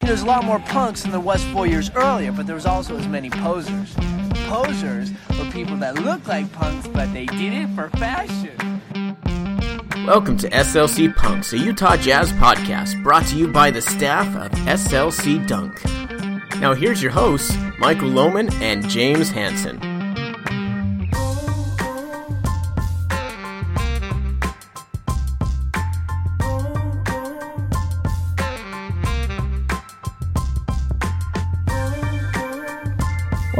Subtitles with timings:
[0.00, 2.96] There's a lot more punks than there was four years earlier, but there was also
[2.96, 3.94] as many posers.
[4.48, 8.56] Posers were people that look like punks, but they did it for fashion.
[10.06, 14.50] Welcome to SLC Punks, a Utah Jazz podcast brought to you by the staff of
[14.60, 15.84] SLC Dunk.
[16.60, 19.78] Now here's your hosts, Michael Lohman and James Hanson.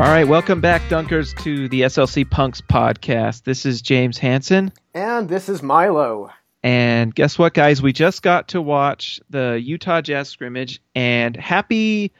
[0.00, 3.45] All right, welcome back, Dunkers, to the SLC Punks podcast.
[3.45, 4.73] This is James Hanson.
[4.95, 6.30] And this is Milo.
[6.62, 7.82] And guess what, guys?
[7.82, 12.15] We just got to watch the Utah Jazz scrimmage, and happy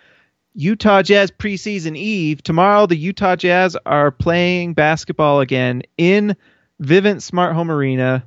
[0.55, 2.42] Utah Jazz preseason eve.
[2.42, 6.37] Tomorrow, the Utah Jazz are playing basketball again in
[6.83, 8.27] Vivint Smart Home Arena.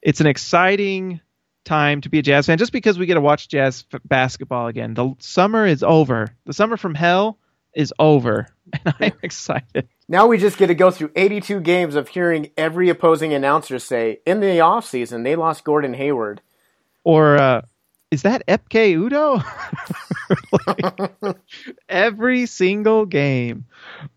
[0.00, 1.20] It's an exciting
[1.64, 4.68] time to be a Jazz fan just because we get to watch Jazz f- basketball
[4.68, 4.94] again.
[4.94, 6.28] The summer is over.
[6.44, 7.40] The summer from hell
[7.74, 8.48] is over,
[8.84, 9.88] and I'm excited.
[10.08, 14.20] Now we just get to go through 82 games of hearing every opposing announcer say,
[14.26, 16.40] in the offseason, they lost Gordon Hayward.
[17.04, 17.62] Or uh,
[18.10, 19.44] is that Ekpe Udoh?
[20.66, 21.36] Like,
[21.90, 23.66] every single game.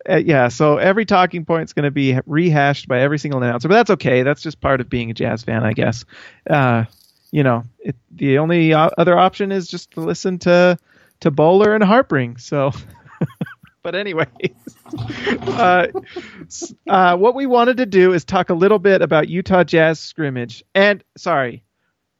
[0.10, 3.68] Uh, yeah, so every talking point is going to be rehashed by every single announcer,
[3.68, 4.24] but that's okay.
[4.24, 6.06] That's just part of being a Jazz fan, I guess.
[6.50, 6.86] Uh,
[7.32, 10.78] you know, it, the only o- other option is just to listen to
[11.22, 12.38] to Boler and Harpring.
[12.38, 12.72] So.
[13.86, 14.26] but anyway,
[14.98, 15.86] uh,
[16.90, 20.64] uh, what we wanted to do is talk a little bit about Utah Jazz scrimmage.
[20.74, 21.64] And sorry,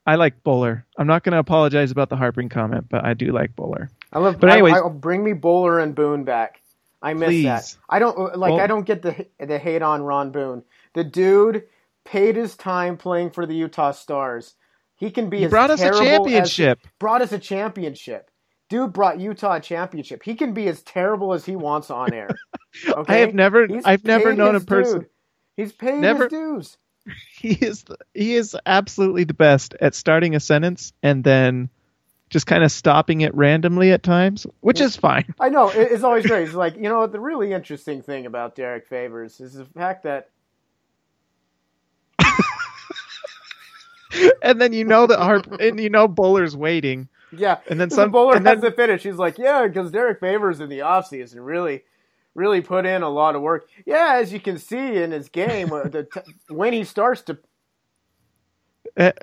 [0.06, 0.84] I like Boler.
[0.96, 3.90] I'm not going to apologize about the harping comment, but I do like Boler.
[4.14, 4.40] I love.
[4.40, 6.62] But anyways- I, I'll bring me Boler and Boone back.
[7.02, 7.46] I miss Please.
[7.46, 7.76] that.
[7.90, 8.52] I don't like.
[8.52, 10.62] Well- I don't get the the hate on Ron Boone.
[10.94, 11.64] The dude
[12.04, 14.54] paid his time playing for the Utah Stars.
[14.98, 16.80] He can be He as brought us a terrible as- championship.
[17.00, 18.30] brought us a championship.
[18.70, 20.24] Dude brought Utah a championship.
[20.24, 22.30] He can be as terrible as he wants on air.
[22.88, 23.14] Okay?
[23.14, 25.10] I have never- He's I've never known a person- dude.
[25.56, 26.78] He's paid Never- his dues.
[27.38, 31.70] He is the- he is absolutely the best at starting a sentence and then
[32.30, 35.34] just kind of stopping it randomly at times, which is fine.
[35.40, 36.44] I know it's always great.
[36.48, 40.04] It's like you know what the really interesting thing about Derrick Favors is the fact
[40.04, 40.30] that
[44.42, 47.10] And then you know that Harp and you know Boler's waiting.
[47.38, 49.04] Yeah, And then the some- bowler and has then- to finish.
[49.04, 51.84] He's like, yeah, because Derrick Favors in the offseason really,
[52.34, 53.68] really put in a lot of work.
[53.86, 57.38] Yeah, as you can see in his game, uh, the t- when he starts to
[58.98, 59.14] and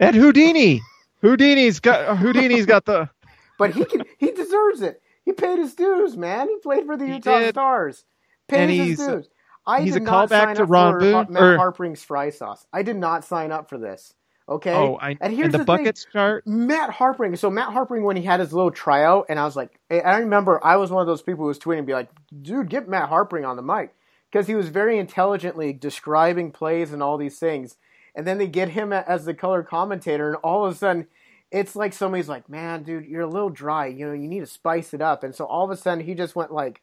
[0.16, 0.82] Houdini.
[1.22, 3.08] Houdini's got Houdini's got the
[3.58, 5.00] But he can, he deserves it.
[5.24, 6.48] He paid his dues, man.
[6.48, 7.48] He played for the He Utah.
[7.48, 8.04] Stars.
[8.48, 9.28] Paid his dues.
[9.66, 12.04] I he's did a not callback sign to up Ron for Boone, Matt or- Harpring's
[12.04, 12.66] fry sauce.
[12.72, 14.14] I did not sign up for this.
[14.48, 14.72] Okay.
[14.72, 16.12] oh, I and here's and the, the, buckets thing.
[16.12, 16.46] chart.
[16.46, 17.34] Matt Harpring.
[17.34, 20.64] So Matt Harpring, when he had his little tryout, and I was like, I remember
[20.64, 22.10] I was one of those people who was tweeting, and be like,
[22.42, 23.92] dude, get Matt Harpring on the mic
[24.30, 27.76] because he was very intelligently describing plays and all these things.
[28.14, 31.08] And then they get him as the color commentator, and all of a sudden,
[31.50, 33.86] it's like somebody's like, man, dude, you're a little dry.
[33.86, 35.24] You know, you need to spice it up.
[35.24, 36.82] And so all of a sudden, he just went like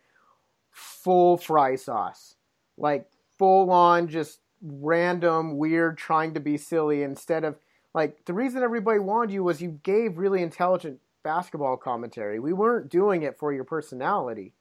[0.70, 2.36] full fry sauce,
[2.78, 3.08] like
[3.38, 7.58] full on, just random, weird, trying to be silly instead of
[7.94, 12.40] like the reason everybody wanted you was you gave really intelligent basketball commentary.
[12.40, 14.54] We weren't doing it for your personality.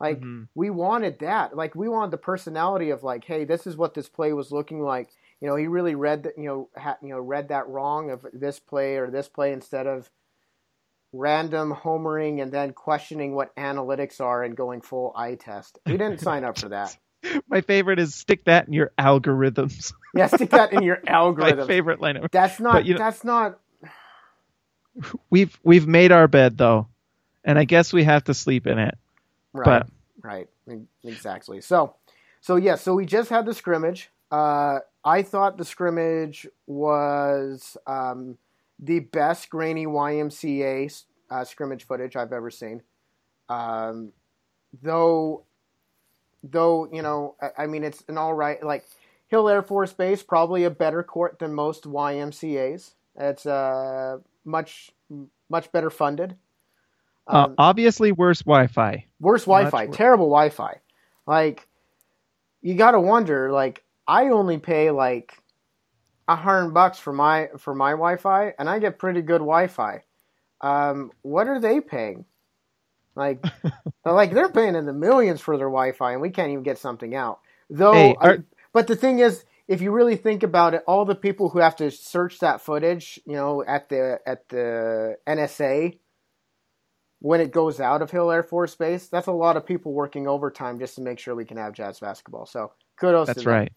[0.00, 0.48] Like Mhm.
[0.54, 1.54] we wanted that.
[1.54, 4.82] Like we wanted the personality of like, hey, this is what this play was looking
[4.82, 5.10] like.
[5.40, 6.38] You know, he really read that.
[6.38, 9.86] You know, ha, you know, read that wrong of this play or this play instead
[9.86, 10.10] of
[11.12, 15.78] random homering and then questioning what analytics are and going full eye test.
[15.86, 16.96] We didn't sign up for that.
[17.48, 19.92] My favorite is stick that in your algorithms.
[20.12, 21.58] Yeah, stick that in your algorithms.
[21.58, 22.16] My favorite line.
[22.16, 22.72] of- That's not.
[22.72, 23.60] But, you know- that's not.
[25.30, 26.88] We've we've made our bed though,
[27.44, 28.98] and I guess we have to sleep in it.
[29.52, 29.64] Right.
[29.64, 29.86] But
[30.22, 30.48] Right.
[31.04, 31.60] Exactly.
[31.60, 31.94] So,
[32.40, 32.74] so yeah.
[32.74, 34.10] So we just had the scrimmage.
[34.30, 38.36] Uh, I thought the scrimmage was um,
[38.78, 42.82] the best grainy YMCA uh, scrimmage footage I've ever seen.
[43.48, 44.12] Um,
[44.82, 45.44] though,
[46.42, 48.62] though you know, I, I mean, it's an all right.
[48.62, 48.86] Like
[49.28, 52.94] Hill Air Force Base, probably a better court than most YMCA's.
[53.16, 54.92] It's uh, much
[55.50, 56.36] much better funded.
[57.26, 59.06] Uh, Um, obviously, worse Wi-Fi.
[59.20, 59.96] worse Wi-Fi, worse.
[59.96, 60.80] terrible Wi-Fi.
[61.26, 61.68] Like,
[62.62, 63.52] you got to wonder.
[63.52, 65.34] Like, I only pay like
[66.28, 70.02] a hundred bucks for my for my Wi-Fi, and I get pretty good Wi-Fi.
[70.62, 72.24] Um, what are they paying?
[73.14, 73.42] Like,
[74.04, 76.78] they're like they're paying in the millions for their Wi-Fi, and we can't even get
[76.78, 77.40] something out.
[77.68, 78.38] Though, Hey, I-
[78.72, 81.76] but the thing is, if you really think about it, all the people who have
[81.76, 85.98] to search that footage, you know, at the at the NSA
[87.20, 90.26] when it goes out of Hill Air Force Base, that's a lot of people working
[90.26, 92.46] overtime just to make sure we can have jazz basketball.
[92.46, 93.52] So kudos That's to them.
[93.54, 93.72] right.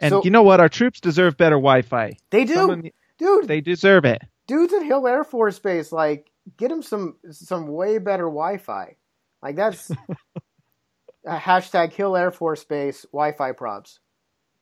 [0.00, 0.58] And So- you know what?
[0.60, 2.14] Our troops deserve better Wi-Fi.
[2.30, 3.46] They do, Someone- dude.
[3.46, 4.20] they deserve it.
[4.48, 8.96] dudes at Hill Air Force Base, like, get them some some way better Wi-Fi.
[9.42, 9.90] Like that's
[11.26, 13.98] uh, hashtag Hill Air Force Base Wi-Fi probs.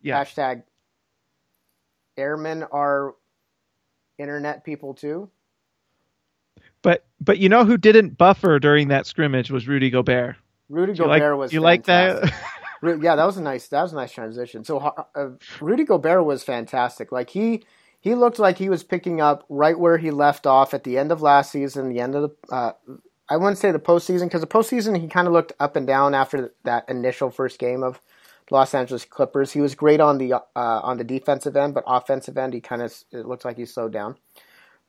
[0.03, 0.23] Yeah.
[0.23, 0.63] Hashtag
[2.17, 3.15] airmen are
[4.19, 5.31] internet people too.
[6.83, 10.37] But but you know who didn't buffer during that scrimmage was Rudy Gobert.
[10.69, 11.53] Rudy you like, Gobert was.
[11.53, 12.33] you like that?
[12.83, 13.69] Yeah, that was a nice.
[13.69, 14.65] That was a nice transition.
[14.65, 15.29] So uh,
[15.61, 17.13] Rudy Gobert was fantastic.
[17.13, 17.65] Like he
[18.01, 21.13] he looked like he was picking up right where he left off at the end
[21.13, 22.55] of last season, the end of the.
[22.55, 22.73] Uh,
[23.29, 26.15] I wouldn't say the postseason because the postseason he kind of looked up and down
[26.15, 28.01] after that initial first game of
[28.51, 29.53] Los Angeles Clippers.
[29.53, 32.83] He was great on the uh, on the defensive end, but offensive end he kind
[32.83, 34.17] of it looked like he slowed down.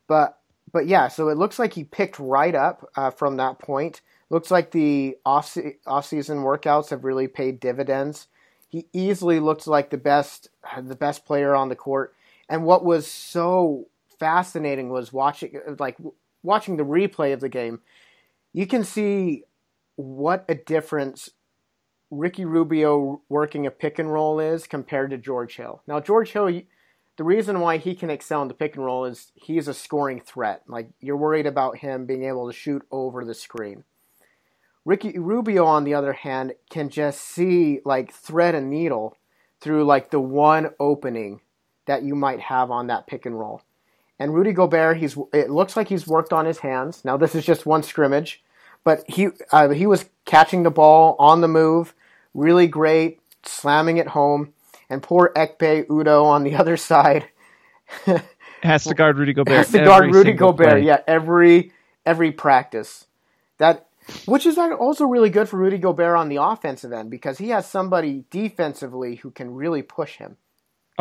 [0.07, 0.39] But
[0.71, 4.01] but yeah, so it looks like he picked right up uh, from that point.
[4.29, 8.27] Looks like the off off workouts have really paid dividends.
[8.69, 10.49] He easily looked like the best
[10.81, 12.15] the best player on the court.
[12.51, 13.87] And what was so
[14.19, 15.97] fascinating was watching like
[16.43, 17.79] watching the replay of the game.
[18.51, 19.45] You can see
[19.95, 21.29] what a difference
[22.11, 25.81] Ricky Rubio working a pick and roll is compared to George Hill.
[25.87, 26.61] Now George Hill
[27.15, 30.19] the reason why he can excel in the pick and roll is he's a scoring
[30.19, 30.63] threat.
[30.67, 33.85] Like you're worried about him being able to shoot over the screen.
[34.83, 39.15] Ricky Rubio, on the other hand, can just see like thread a needle
[39.61, 41.39] through like the one opening
[41.85, 43.61] that you might have on that pick and roll.
[44.19, 47.03] And Rudy Gobert, he's it looks like he's worked on his hands.
[47.03, 48.43] Now this is just one scrimmage,
[48.83, 51.93] but he uh, he was catching the ball on the move,
[52.33, 54.53] really great, slamming it home.
[54.89, 57.29] And poor Ekpe Udoh on the other side
[58.61, 59.55] Has to guard Rudy Gobert.
[59.55, 60.69] has to guard Rudy Gobert.
[60.69, 60.83] play.
[60.83, 61.71] Yeah, every
[62.05, 63.07] every practice.
[63.57, 63.87] That
[64.25, 67.65] which is also really good for Rudy Gobert on the offensive end because he has
[67.65, 70.37] somebody defensively who can really push him.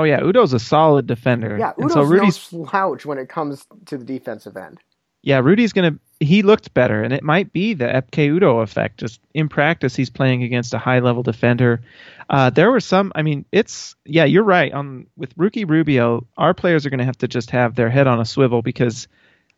[0.01, 1.59] Oh yeah, Udoh's a solid defender.
[1.59, 4.79] Yeah, and Udoh's so Rudy's no slouch when it comes to the defensive end.
[5.23, 8.99] yeah, Rudy's gonna he looked better, and it might be the Ekpe Udoh effect.
[9.01, 11.83] Just in practice, he's playing against a high level defender.
[12.31, 13.13] Uh, there were some.
[13.15, 14.73] I mean, it's yeah, you're right.
[14.73, 18.21] On with Rookie Rubio, our players are gonna have to just have their head on
[18.21, 19.09] a swivel because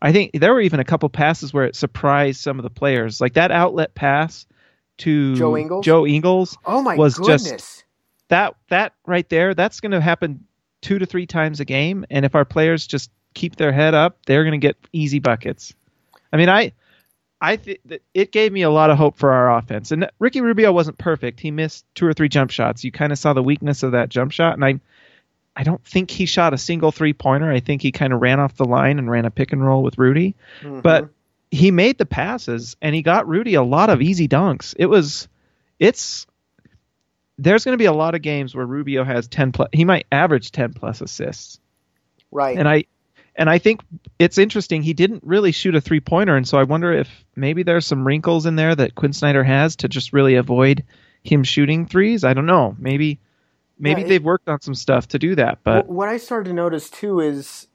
[0.03, 3.21] I think there were even a couple passes where it surprised some of the players,
[3.21, 4.47] like that outlet pass
[4.99, 5.85] to Joe Ingles?
[5.85, 7.43] Joe Ingles Oh my was goodness!
[7.51, 7.82] just
[8.33, 9.55] that that right there.
[9.55, 10.47] That's going to happen
[10.81, 14.19] two to three times a game, and if our players just keep their head up,
[14.27, 15.75] they're going to get easy buckets.
[16.33, 16.73] I mean, I
[17.41, 17.81] I th-
[18.15, 19.93] it gave me a lot of hope for our offense.
[19.93, 21.41] And Ricky Rubio wasn't perfect.
[21.41, 22.85] He missed two or three jump shots.
[22.85, 24.81] You kind of saw the weakness of that jump shot, and I
[25.55, 27.51] I don't think he shot a single three pointer.
[27.53, 29.83] I think he kind of ran off the line and ran a pick and roll
[29.83, 30.35] with Rudy.
[30.63, 30.81] Mm-hmm.
[30.81, 31.11] But
[31.51, 34.75] he made the passes and he got Rudy a lot of easy dunks.
[34.79, 35.29] It was
[35.79, 36.27] it's
[37.43, 40.07] there's going to be a lot of games where Rubio has 10 plus he might
[40.13, 41.61] average 10 plus assists.
[42.31, 42.57] right.
[42.57, 42.85] And I
[43.35, 43.81] and I think
[44.19, 47.63] it's interesting he didn't really shoot a three pointer and so I wonder if maybe
[47.63, 50.85] there's some wrinkles in there that Quinn Snyder has to just really avoid
[51.25, 52.25] him shooting threes.
[52.25, 52.77] I don't know.
[52.79, 53.19] Maybe
[53.79, 56.49] maybe Yeah, it- they've worked on some stuff to do that, but what I started
[56.51, 57.67] to notice too is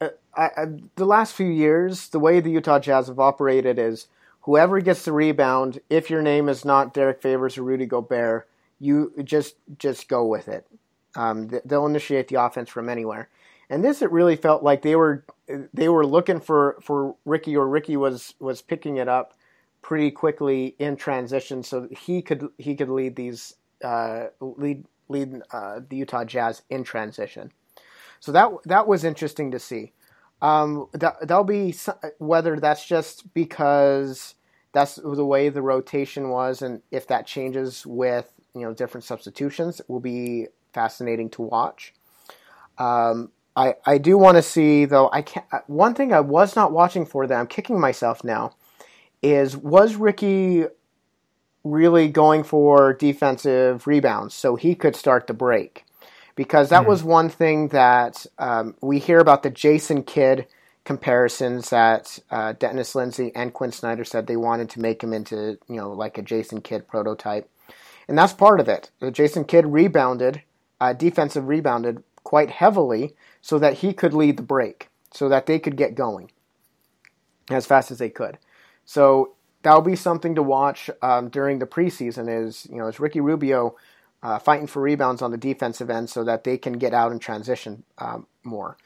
[0.00, 0.66] uh, I, I,
[0.96, 4.08] the last few years, the way the Utah Jazz have operated is
[4.42, 8.48] whoever gets the rebound, if your name is not Derrick Favors or Rudy Gobert,
[8.84, 10.66] you just just go with it.
[11.16, 13.30] Um, they'll initiate the offense from anywhere.
[13.70, 15.24] And this, it really felt like they were
[15.72, 19.34] they were looking for, for Ricky, or Ricky was was picking it up
[19.80, 25.80] pretty quickly in transition, so he could he could lead these uh, lead lead uh,
[25.88, 27.52] the Utah Jazz in transition.
[28.20, 29.92] So that that was interesting to see.
[30.42, 31.74] Um, that that'll be
[32.18, 34.34] whether that's just because
[34.72, 39.80] that's the way the rotation was, and if that changes with you know different substitutions,
[39.88, 41.94] will be fascinating to watch.
[42.78, 45.10] Um, I I do want to see though.
[45.12, 45.46] I can't.
[45.52, 48.54] uh, One thing I was not watching for that I'm kicking myself now
[49.22, 50.66] is was Ricky
[51.64, 55.84] really going for defensive rebounds so he could start the break
[56.36, 60.46] because that was one thing that um, we hear about the Jason Kidd
[60.84, 65.58] comparisons that uh, Dennis Lindsey and Quinn Snyder said they wanted to make him into,
[65.68, 67.48] you know, like a Jason Kidd prototype.
[68.08, 68.90] And that's part of it.
[69.12, 70.42] Jason Kidd rebounded,
[70.80, 75.58] uh, defensive rebounded quite heavily so that he could lead the break, so that they
[75.58, 76.30] could get going
[77.50, 78.38] as fast as they could.
[78.84, 82.28] So that'll be something to watch um, during the preseason.
[82.28, 83.76] Is you know is Ricky Rubio
[84.22, 87.20] uh, fighting for rebounds on the defensive end so that they can get out and
[87.20, 88.76] transition um, more.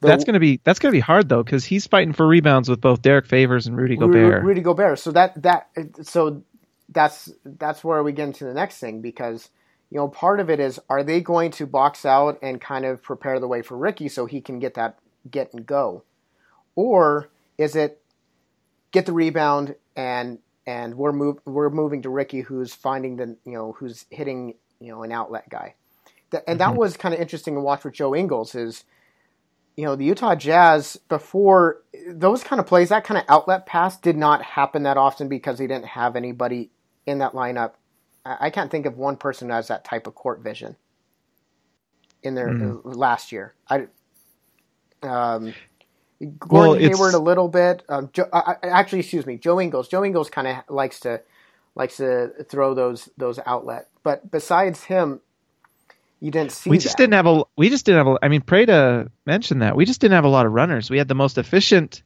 [0.00, 2.80] The, that's gonna be that's gonna be hard though because he's fighting for rebounds with
[2.80, 4.44] both Derrick Favors and Rudy Gobert.
[4.44, 4.98] Rudy Gobert.
[4.98, 5.68] So that that
[6.02, 6.42] so
[6.88, 9.50] that's that's where we get into the next thing because
[9.90, 13.02] you know part of it is are they going to box out and kind of
[13.02, 14.98] prepare the way for Ricky so he can get that
[15.30, 16.04] get and go,
[16.74, 17.28] or
[17.58, 18.00] is it
[18.92, 23.52] get the rebound and and we're move, we're moving to Ricky who's finding the you
[23.52, 25.74] know who's hitting you know an outlet guy,
[26.32, 26.58] and mm-hmm.
[26.58, 28.84] that was kind of interesting to watch with Joe Ingles is
[29.76, 33.98] you know, the Utah Jazz before those kind of plays, that kind of outlet pass
[33.98, 36.70] did not happen that often because they didn't have anybody
[37.06, 37.72] in that lineup.
[38.24, 40.76] I can't think of one person who has that type of court vision
[42.22, 42.80] in their mm.
[42.84, 43.54] last year.
[43.70, 43.86] I,
[45.02, 45.54] um,
[46.38, 47.84] Gordon well, Hayward a little bit.
[47.88, 49.88] Um, I, actually, excuse me, Joe Ingles.
[49.88, 51.22] Joe Ingles kind of likes to
[51.74, 53.88] likes to throw those those outlet.
[54.02, 55.20] But besides him,
[56.20, 56.70] you didn't see.
[56.70, 57.02] We just that.
[57.02, 57.44] didn't have a.
[57.56, 58.18] We just didn't have a.
[58.22, 60.90] I mean, Prada mentioned that we just didn't have a lot of runners.
[60.90, 62.02] We had the most efficient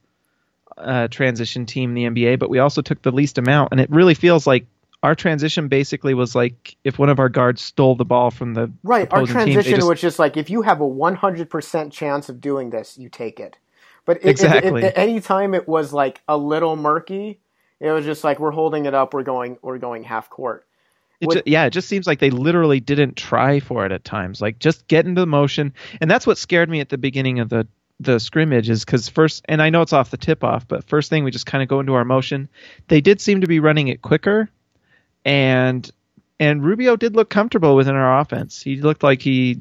[0.77, 3.91] uh, transition team in the NBA, but we also took the least amount, and it
[3.91, 4.67] really feels like
[5.03, 8.71] our transition basically was like if one of our guards stole the ball from the
[8.83, 9.11] right.
[9.13, 12.29] Our transition team, just, was just like if you have a one hundred percent chance
[12.29, 13.57] of doing this, you take it.
[14.05, 14.85] But it, exactly.
[14.85, 17.41] At any time it was like a little murky,
[17.81, 19.15] it was just like we're holding it up.
[19.15, 19.59] We're going.
[19.63, 20.67] We're going half court.
[21.21, 24.41] It just, yeah, it just seems like they literally didn't try for it at times.
[24.41, 27.51] Like just get into the motion, and that's what scared me at the beginning of
[27.51, 27.67] the
[28.01, 31.11] the scrimmage is because first, and I know it's off the tip off, but first
[31.11, 32.49] thing we just kind of go into our motion.
[32.89, 34.49] They did seem to be running it quicker,
[35.25, 35.91] and
[36.39, 38.63] and Rubio did look comfortable within our offense.
[38.63, 39.61] He looked like he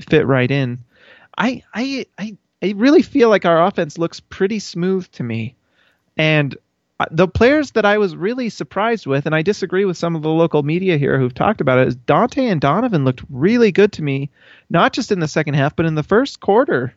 [0.00, 0.78] fit right in.
[1.36, 5.56] I I I I really feel like our offense looks pretty smooth to me,
[6.16, 6.56] and
[6.98, 10.22] uh, the players that I was really surprised with, and I disagree with some of
[10.22, 13.92] the local media here who've talked about it, is Dante and Donovan looked really good
[13.92, 14.30] to me,
[14.70, 16.94] not just in the second half, but in the first quarter.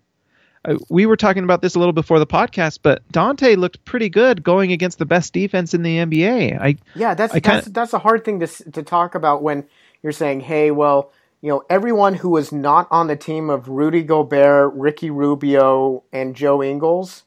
[0.66, 4.10] Uh, we were talking about this a little before the podcast, but Dante looked pretty
[4.10, 6.60] good going against the best defense in the NBA.
[6.60, 9.66] I yeah, that's I kinda, that's that's a hard thing to to talk about when
[10.04, 11.12] you're saying, hey, well,
[11.42, 16.36] you know, everyone who was not on the team of Rudy Gobert, Ricky Rubio, and
[16.36, 17.24] Joe Ingles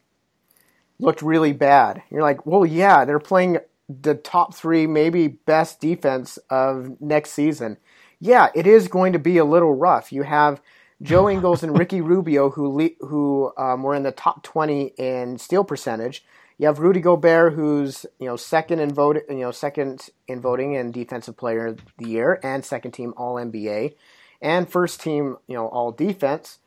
[0.99, 2.03] looked really bad.
[2.11, 3.59] You're like, well, yeah, they're playing
[3.89, 7.77] the top three, maybe best defense of next season.
[8.19, 10.11] Yeah, it is going to be a little rough.
[10.11, 10.61] You have
[11.03, 15.37] Joe Ingles and Ricky Rubio who le- who um, were in the top 20 in
[15.37, 16.23] steal percentage.
[16.57, 20.73] You have Rudy Gobert, who's you know second in vote, you know second in voting
[20.73, 23.95] in Defensive Player of the Year and second team All NBA,
[24.41, 26.59] and first team you know All Defense.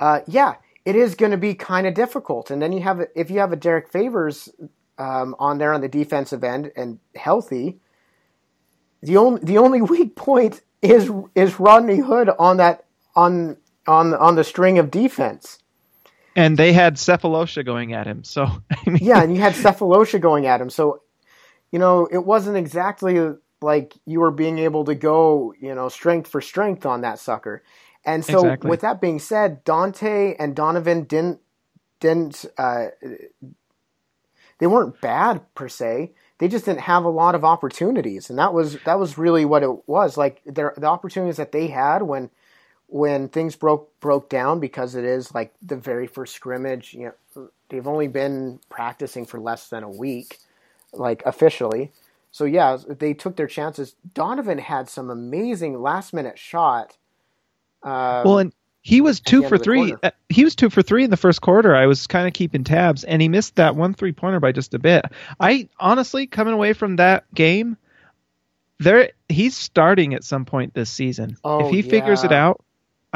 [0.00, 2.50] Uh, yeah, it is going to be kind of difficult.
[2.50, 4.48] And then you have if you have a Derrick Favors
[4.98, 7.78] um, on there on the defensive end and healthy,
[9.00, 14.34] the only the only weak point is is Rodney Hood on that on on on
[14.34, 15.58] the string of defense.
[16.34, 18.98] And they had Sefolosha going at him, so I mean...
[19.02, 21.02] yeah, and you had Sefolosha going at him, so
[21.70, 26.28] you know it wasn't exactly like you were being able to go you know strength
[26.28, 27.62] for strength on that sucker.
[28.04, 28.70] And so, exactly.
[28.70, 31.40] with that being said, Dante and Donovan didn't
[31.98, 32.86] didn't uh,
[34.58, 36.12] they weren't bad per se.
[36.38, 39.62] They just didn't have a lot of opportunities, and that was that was really what
[39.62, 40.16] it was.
[40.16, 42.30] Like the opportunities that they had when
[42.88, 46.94] when things broke broke down because it is like the very first scrimmage.
[46.94, 50.38] You know, they've only been practicing for less than a week,
[50.92, 51.92] like officially.
[52.30, 53.94] So yeah, they took their chances.
[54.14, 56.96] Donovan had some amazing last minute shot
[57.86, 58.52] um, well, and
[58.82, 59.94] he was two for three.
[60.02, 61.74] Uh, he was two for three in the first quarter.
[61.74, 64.74] I was kind of keeping tabs, and he missed that one three pointer by just
[64.74, 65.04] a bit.
[65.38, 67.76] I honestly, coming away from that game,
[68.80, 71.36] there he's starting at some point this season.
[71.44, 71.90] Oh, if he yeah.
[71.90, 72.64] figures it out,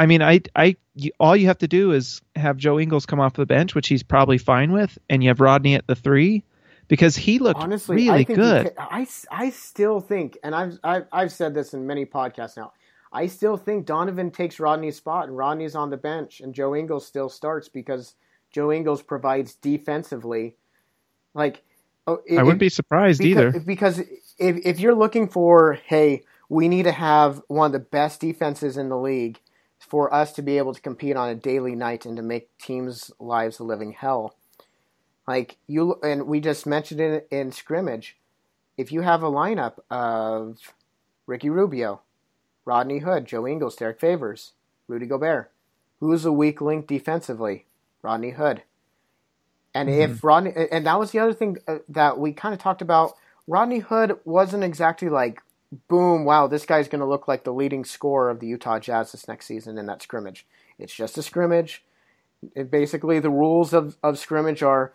[0.01, 3.21] I mean, I, I, you, all you have to do is have Joe Ingles come
[3.21, 6.43] off the bench, which he's probably fine with, and you have Rodney at the three,
[6.89, 8.75] because he looked Honestly, really good.
[8.75, 12.73] Can, I, I still think, and I've, I've, I've said this in many podcasts now.
[13.13, 17.07] I still think Donovan takes Rodney's spot and Rodney's on the bench and Joe Ingles
[17.07, 18.15] still starts because
[18.51, 20.57] Joe Ingles provides defensively.
[21.35, 21.63] Like,
[22.07, 23.61] oh, I wouldn't be surprised because, either.
[23.61, 23.99] Because
[24.39, 28.79] if, if you're looking for, hey, we need to have one of the best defenses
[28.79, 29.39] in the league
[29.81, 33.11] for us to be able to compete on a daily night and to make teams'
[33.19, 34.37] lives a living hell,
[35.27, 38.17] Like you, and we just mentioned it in scrimmage.
[38.77, 40.75] If you have a lineup of
[41.27, 42.03] Ricky Rubio,
[42.65, 44.53] Rodney Hood, Joe Ingles, Derrick Favors,
[44.89, 45.51] Rudy Gobert,
[46.01, 47.67] who's a weak link defensively?
[48.03, 48.63] Rodney Hood.
[49.75, 50.13] And mm-hmm.
[50.13, 53.15] if Rodney, and that was the other thing uh, that we kind of talked about.
[53.47, 55.43] Rodney Hood wasn't exactly like,
[55.89, 59.13] boom, wow, this guy's going to look like the leading scorer of the Utah Jazz
[59.13, 60.47] this next season in that scrimmage.
[60.79, 61.85] It's just a scrimmage.
[62.55, 64.93] It basically, the rules of, of scrimmage are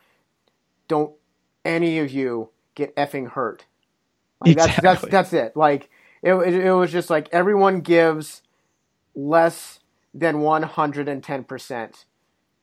[0.87, 1.13] don't
[1.63, 3.65] any of you get effing hurt.
[4.41, 4.81] Like exactly.
[4.81, 5.55] That's, that's, that's it.
[5.55, 5.89] Like,
[6.21, 8.41] it, it, it was just like everyone gives
[9.15, 9.79] less
[10.13, 12.05] than 110%.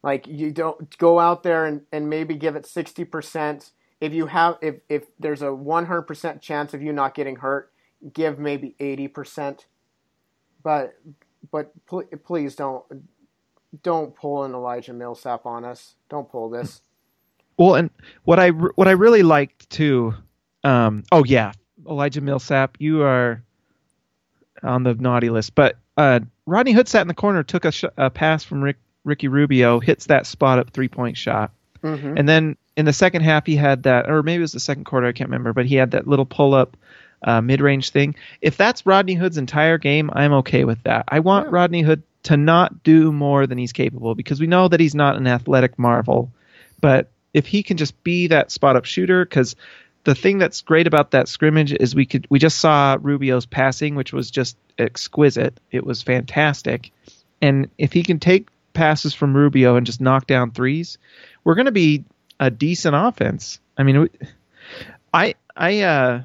[0.02, 3.70] Like you don't go out there and, and maybe give it 60%.
[4.00, 7.71] If you have if if there's a 100% chance of you not getting hurt,
[8.12, 9.60] give maybe 80%.
[10.62, 10.98] But
[11.50, 12.84] but pl- please don't
[13.82, 15.94] don't pull an Elijah Millsap on us.
[16.08, 16.82] Don't pull this.
[17.56, 17.90] Well, and
[18.24, 20.14] what I what I really liked too,
[20.62, 21.52] um, oh yeah,
[21.88, 23.42] Elijah Millsap, you are
[24.62, 25.54] on the naughty list.
[25.54, 28.78] But uh, Rodney Hood sat in the corner, took a, sh- a pass from Rick
[29.04, 31.52] Ricky Rubio hits that spot up three point shot.
[31.82, 32.16] Mm-hmm.
[32.16, 34.84] And then in the second half, he had that, or maybe it was the second
[34.84, 36.76] quarter, I can't remember, but he had that little pull up
[37.24, 38.14] uh, mid range thing.
[38.40, 41.04] If that's Rodney Hood's entire game, I'm okay with that.
[41.08, 41.52] I want yeah.
[41.52, 45.16] Rodney Hood to not do more than he's capable because we know that he's not
[45.16, 46.30] an athletic marvel.
[46.80, 49.56] But if he can just be that spot up shooter, because
[50.04, 53.94] the thing that's great about that scrimmage is we could we just saw Rubio's passing,
[53.94, 55.58] which was just exquisite.
[55.70, 56.90] It was fantastic.
[57.40, 60.98] And if he can take passes from Rubio and just knock down threes,
[61.44, 62.04] we're going to be
[62.40, 63.60] a decent offense.
[63.76, 64.08] I mean,
[65.12, 66.22] I I uh,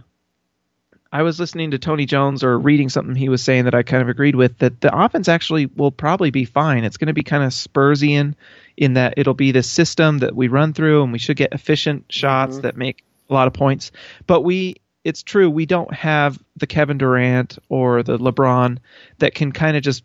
[1.12, 4.02] I was listening to Tony Jones or reading something he was saying that I kind
[4.02, 6.84] of agreed with that the offense actually will probably be fine.
[6.84, 8.36] It's going to be kind of Spursian
[8.76, 12.06] in that it'll be the system that we run through and we should get efficient
[12.10, 12.62] shots mm-hmm.
[12.62, 13.92] that make a lot of points.
[14.26, 18.80] But we it's true we don't have the Kevin Durant or the LeBron
[19.20, 20.04] that can kind of just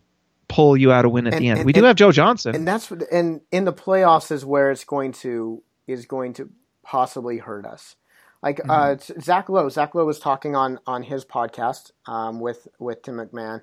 [0.49, 1.59] pull you out a win at and, the end.
[1.61, 4.71] And, we do and, have Joe Johnson, and that's and in the playoffs is where
[4.71, 6.51] it's going to is going to
[6.83, 7.97] possibly hurt us.
[8.43, 8.71] Like mm-hmm.
[8.71, 13.17] uh, Zach Lowe, Zach Lowe was talking on on his podcast um, with with Tim
[13.17, 13.63] McMahon,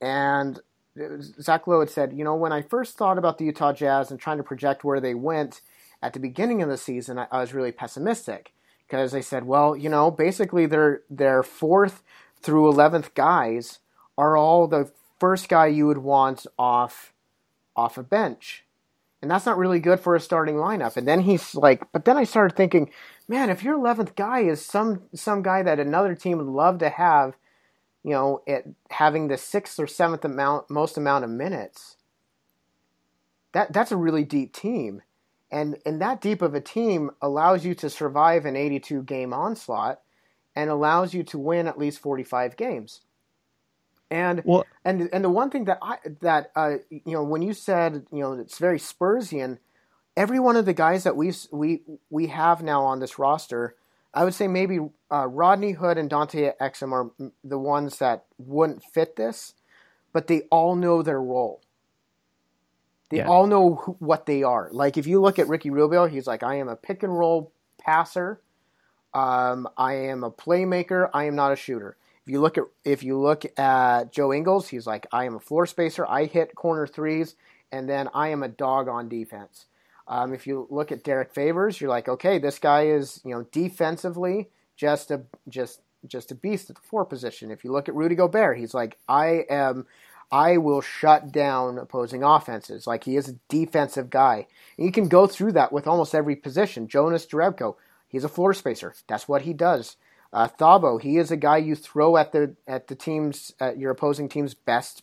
[0.00, 0.60] and
[1.40, 4.18] Zach Lowe had said, you know, when I first thought about the Utah Jazz and
[4.18, 5.60] trying to project where they went
[6.02, 8.52] at the beginning of the season, I, I was really pessimistic
[8.86, 12.02] because they said, well, you know, basically their their fourth
[12.40, 13.78] through eleventh guys
[14.16, 17.12] are all the first guy you would want off
[17.76, 18.64] off a bench.
[19.20, 20.96] And that's not really good for a starting lineup.
[20.96, 22.90] And then he's like, but then I started thinking,
[23.26, 26.88] man, if your 11th guy is some some guy that another team would love to
[26.88, 27.36] have,
[28.04, 31.96] you know, it having the sixth or seventh amount most amount of minutes,
[33.52, 35.02] that that's a really deep team.
[35.50, 40.00] And and that deep of a team allows you to survive an 82 game onslaught
[40.54, 43.00] and allows you to win at least 45 games.
[44.10, 47.52] And well, and and the one thing that I that uh, you know when you
[47.52, 49.58] said you know it's very Spursian,
[50.16, 53.74] every one of the guys that we we we have now on this roster,
[54.14, 54.78] I would say maybe
[55.12, 59.54] uh, Rodney Hood and Dante Exum are the ones that wouldn't fit this,
[60.12, 61.60] but they all know their role.
[63.10, 63.28] They yeah.
[63.28, 64.68] all know who, what they are.
[64.72, 67.52] Like if you look at Ricky Rubio, he's like, I am a pick and roll
[67.78, 68.40] passer.
[69.14, 71.08] Um, I am a playmaker.
[71.14, 71.96] I am not a shooter.
[72.28, 75.40] If you look at if you look at Joe Ingles, he's like, I am a
[75.40, 76.04] floor spacer.
[76.06, 77.36] I hit corner threes,
[77.72, 79.64] and then I am a dog on defense.
[80.06, 83.46] Um, if you look at Derrick Favors, you're like, okay, this guy is you know
[83.50, 87.50] defensively just a just just a beast at the four position.
[87.50, 89.86] If you look at Rudy Gobert, he's like, I am.
[90.30, 92.86] I will shut down opposing offenses.
[92.86, 94.46] Like he is a defensive guy.
[94.76, 96.88] And you can go through that with almost every position.
[96.88, 98.92] Jonas Jerebko, he's a floor spacer.
[99.06, 99.96] That's what he does.
[100.32, 103.90] Uh, Thabo, he is a guy you throw at the at the team's at your
[103.90, 105.02] opposing team's best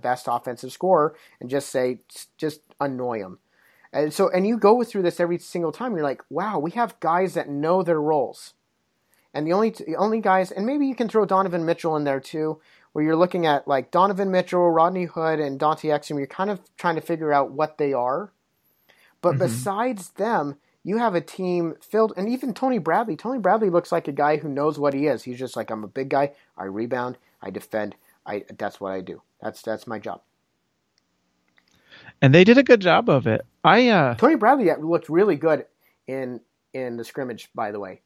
[0.00, 2.00] best offensive scorer and just say
[2.36, 3.38] just annoy him.
[3.92, 5.94] And so and you go through this every single time.
[5.94, 8.52] You're like, wow, we have guys that know their roles.
[9.32, 12.20] And the only the only guys, and maybe you can throw Donovan Mitchell in there
[12.20, 12.60] too,
[12.92, 16.18] where you're looking at like Donovan Mitchell, Rodney Hood, and Dante Exum.
[16.18, 18.32] You're kind of trying to figure out what they are.
[19.22, 19.40] But mm-hmm.
[19.40, 23.16] besides them, you have a team filled, and even Tony Bradley.
[23.16, 25.24] Tony Bradley looks like a guy who knows what he is.
[25.24, 26.30] He's just like, I'm a big guy.
[26.56, 27.18] I rebound.
[27.42, 27.96] I defend.
[28.24, 29.20] I that's what I do.
[29.42, 30.20] That's that's my job.
[32.22, 33.44] And they did a good job of it.
[33.64, 35.66] I uh, Tony Bradley looked really good
[36.06, 36.40] in
[36.72, 37.50] in the scrimmage.
[37.52, 38.02] By the way,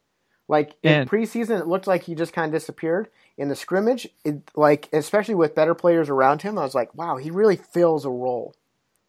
[0.47, 3.09] like in and, preseason, it looked like he just kind of disappeared.
[3.37, 7.17] In the scrimmage, it, like especially with better players around him, I was like, wow,
[7.17, 8.55] he really fills a role.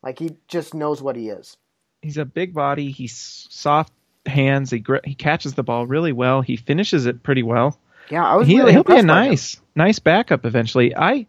[0.02, 1.56] Like he just knows what he is
[2.02, 2.90] he's a big body.
[2.90, 3.92] He's soft
[4.26, 4.70] hands.
[4.70, 6.42] He gr- he catches the ball really well.
[6.42, 7.78] He finishes it pretty well.
[8.10, 10.94] Yeah, I was He, really he'll be a nice nice backup eventually.
[10.94, 11.26] I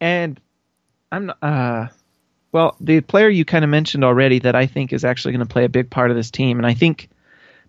[0.00, 0.40] and
[1.12, 1.88] I'm uh
[2.50, 5.52] well the player you kind of mentioned already that I think is actually going to
[5.52, 7.08] play a big part of this team, and I think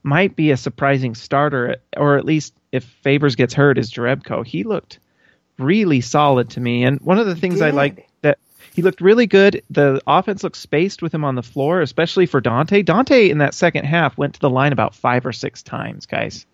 [0.03, 4.45] might be a surprising starter, or at least if Favors gets hurt, is Jerebko.
[4.45, 4.99] He looked
[5.57, 8.07] really solid to me, and one of the things I like
[8.73, 9.63] he looked really good.
[9.69, 12.81] The offense looked spaced with him on the floor, especially for Dante.
[12.81, 16.45] Dante in that second half went to the line about five or six times, guys.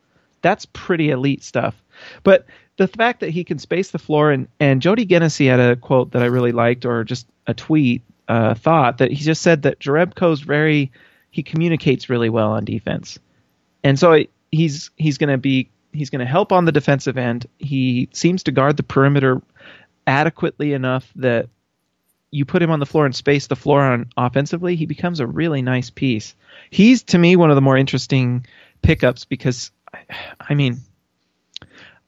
[0.41, 1.75] That's pretty elite stuff.
[2.23, 2.45] But
[2.77, 6.11] the fact that he can space the floor and and Jody Genessy had a quote
[6.11, 9.79] that I really liked, or just a tweet uh, thought that he just said that
[9.79, 10.91] Jerebko's very
[11.29, 13.19] he communicates really well on defense,
[13.83, 17.45] and so he's he's going to be he's going to help on the defensive end.
[17.59, 19.41] He seems to guard the perimeter
[20.07, 21.49] adequately enough that
[22.31, 25.27] you put him on the floor and space the floor on offensively, he becomes a
[25.27, 26.33] really nice piece.
[26.69, 28.45] He's to me one of the more interesting
[28.81, 29.71] pickups because
[30.39, 30.79] I mean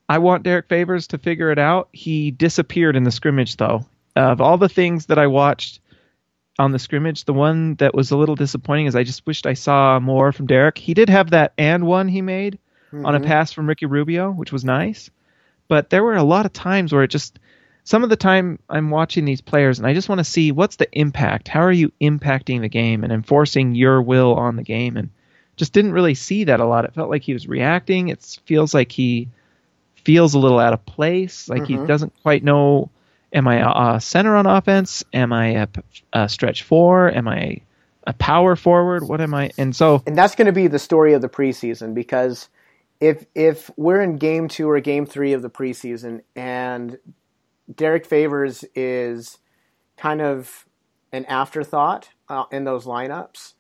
[0.07, 1.89] I want Derrick Favors to figure it out.
[1.91, 3.86] He disappeared in the scrimmage though.
[4.15, 5.79] Of all the things that I watched
[6.59, 9.55] on the scrimmage, the one that was a little disappointing is I just wished I
[9.55, 10.77] saw more from Derrick.
[10.77, 12.59] He did have that and one he made
[12.93, 13.27] on a mm-hmm.
[13.27, 15.09] pass from Ricky Rubio, which was nice.
[15.67, 17.39] But there were a lot of times where it just
[17.84, 20.78] some of the time I'm watching these players and I just want to see what's
[20.78, 21.48] the impact.
[21.48, 24.98] How are you impacting the game and enforcing your will on the game?
[24.98, 25.10] And
[25.56, 26.86] just didn't really see that a lot.
[26.86, 28.08] It felt like he was reacting.
[28.08, 29.30] It feels like he
[29.96, 31.50] feels a little out of place.
[31.50, 31.86] Like he mm-hmm.
[31.86, 32.89] doesn't quite know.
[33.32, 35.04] Am I a, a center on offense?
[35.13, 35.67] Am I a,
[36.13, 37.12] a stretch four?
[37.12, 37.62] Am I
[38.06, 39.08] a power forward?
[39.08, 39.52] What am I?
[39.58, 42.50] And so and that's going to be the story of the preseason because
[43.00, 46.98] if if we're in game two or game three of the preseason and
[47.73, 49.38] Derrick Favors is
[49.97, 50.65] kind of
[51.12, 53.54] an afterthought uh, in those lineups,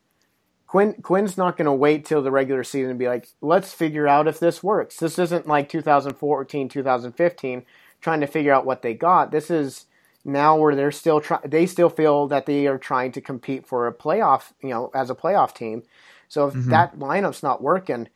[0.67, 4.07] Quinn Quinn's not going to wait till the regular season and be like, let's figure
[4.07, 4.97] out if this works.
[4.97, 7.65] This isn't like 2014, 2015,
[8.01, 9.29] trying to figure out what they got.
[9.29, 9.85] This is
[10.25, 13.85] now where they're still try- they still feel that they are trying to compete for
[13.85, 15.83] a playoff, you know, as a playoff team.
[16.27, 18.09] So if that lineup's not working,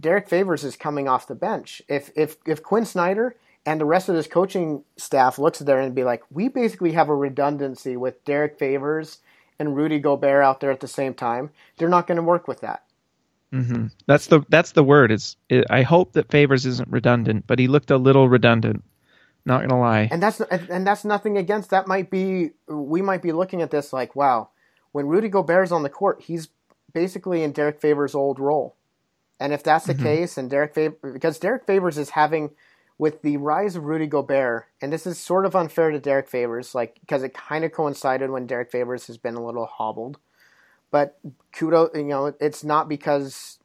[0.00, 1.80] Derrick Favors is coming off the bench.
[1.86, 5.94] If if if Quinn Snyder and the rest of this coaching staff looks there and
[5.94, 9.18] be like, we basically have a redundancy with Derrick Favors
[9.58, 12.60] and Rudy Gobert out there at the same time, they're not going to work with
[12.60, 12.84] that.
[13.52, 15.10] hmm that's the that's the word.
[15.12, 18.84] Is it, I hope that Favors isn't redundant, but he looked a little redundant.
[19.44, 20.08] Not gonna lie.
[20.10, 21.86] And that's and that's nothing against that.
[21.86, 24.50] Might be we might be looking at this like, wow,
[24.92, 26.48] when Rudy Gobert's on the court, he's
[26.92, 28.76] basically in Derrick Favors' old role.
[29.40, 32.50] And if that's the case, and Derrick Favors, because Derrick Favors is having
[33.00, 36.74] with the rise of Rudy Gobert, and this is sort of unfair to Derrick Favors,
[36.74, 40.18] like because it kind of coincided when Derrick Favors has been a little hobbled.
[40.90, 41.18] But
[41.54, 43.58] kudo, you know, it's not because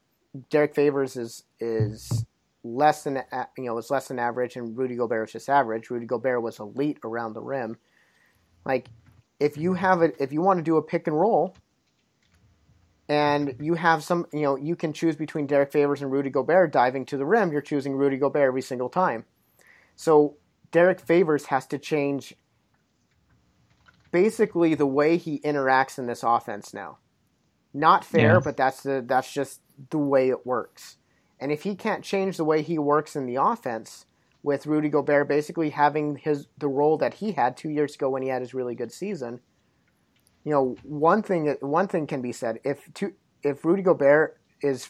[0.50, 2.26] Derrick Favors is is
[2.64, 3.24] less than
[3.58, 5.90] you know is less than average, and Rudy Gobert is just average.
[5.90, 7.76] Rudy Gobert was elite around the rim.
[8.66, 8.88] Like
[9.42, 11.58] if you have it, if you want to do a pick and roll,
[13.08, 16.72] and you have some, you know, you can choose between Derrick Favors and Rudy Gobert
[16.72, 17.52] diving to the rim.
[17.52, 19.26] You're choosing Rudy Gobert every single time.
[19.96, 20.38] So
[20.72, 22.34] Derrick Favors has to change
[24.12, 26.98] basically the way he interacts in this offense now.
[27.74, 28.40] Not fair, Yeah.
[28.44, 30.98] but that's the that's just the way it works.
[31.40, 34.06] And if he can't change the way he works in the offense,
[34.42, 38.22] with Rudy Gobert basically having his the role that he had two years ago when
[38.22, 39.42] he had his really good season,
[40.46, 44.90] you know, one thing one thing can be said: if two, if Rudy Gobert is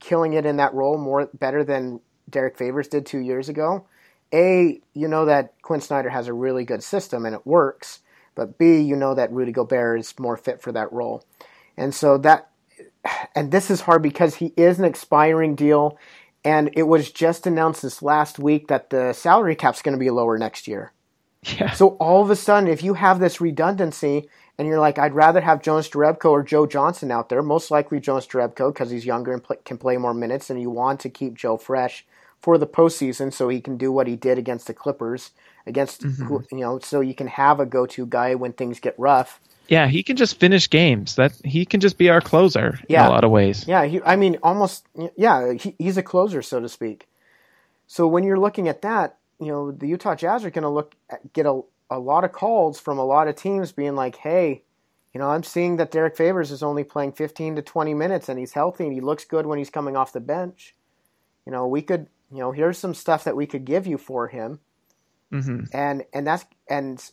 [0.00, 3.86] killing it in that role more better than Derrick Favors did two years ago,
[4.32, 8.00] a you know that Quinn Snyder has a really good system and it works,
[8.34, 11.22] but b you know that Rudy Gobert is more fit for that role,
[11.76, 12.50] and so that
[13.34, 15.98] and this is hard because he is an expiring deal,
[16.44, 20.10] and it was just announced this last week that the salary cap's going to be
[20.10, 20.92] lower next year.
[21.44, 21.72] Yeah.
[21.72, 25.40] So all of a sudden, if you have this redundancy, and you're like, I'd rather
[25.40, 29.32] have Jonas Jerebko or Joe Johnson out there, most likely Jonas Jerebko because he's younger
[29.32, 32.04] and pl- can play more minutes, and you want to keep Joe fresh
[32.40, 35.30] for the postseason so he can do what he did against the Clippers,
[35.66, 36.56] against who, mm-hmm.
[36.56, 39.40] you know, so you can have a go-to guy when things get rough.
[39.68, 41.16] Yeah, he can just finish games.
[41.16, 43.04] That he can just be our closer Yeah.
[43.04, 43.66] in a lot of ways.
[43.66, 44.86] Yeah, he, I mean, almost.
[45.16, 47.08] Yeah, he, he's a closer, so to speak.
[47.86, 50.94] So when you're looking at that, you know, the Utah Jazz are going to look
[51.08, 54.64] at, get a, a lot of calls from a lot of teams being like, "Hey,
[55.12, 58.38] you know, I'm seeing that Derrick Favors is only playing 15 to 20 minutes, and
[58.38, 60.76] he's healthy, and he looks good when he's coming off the bench.
[61.46, 64.28] You know, we could, you know, here's some stuff that we could give you for
[64.28, 64.60] him."
[65.30, 67.10] hmm and and that's and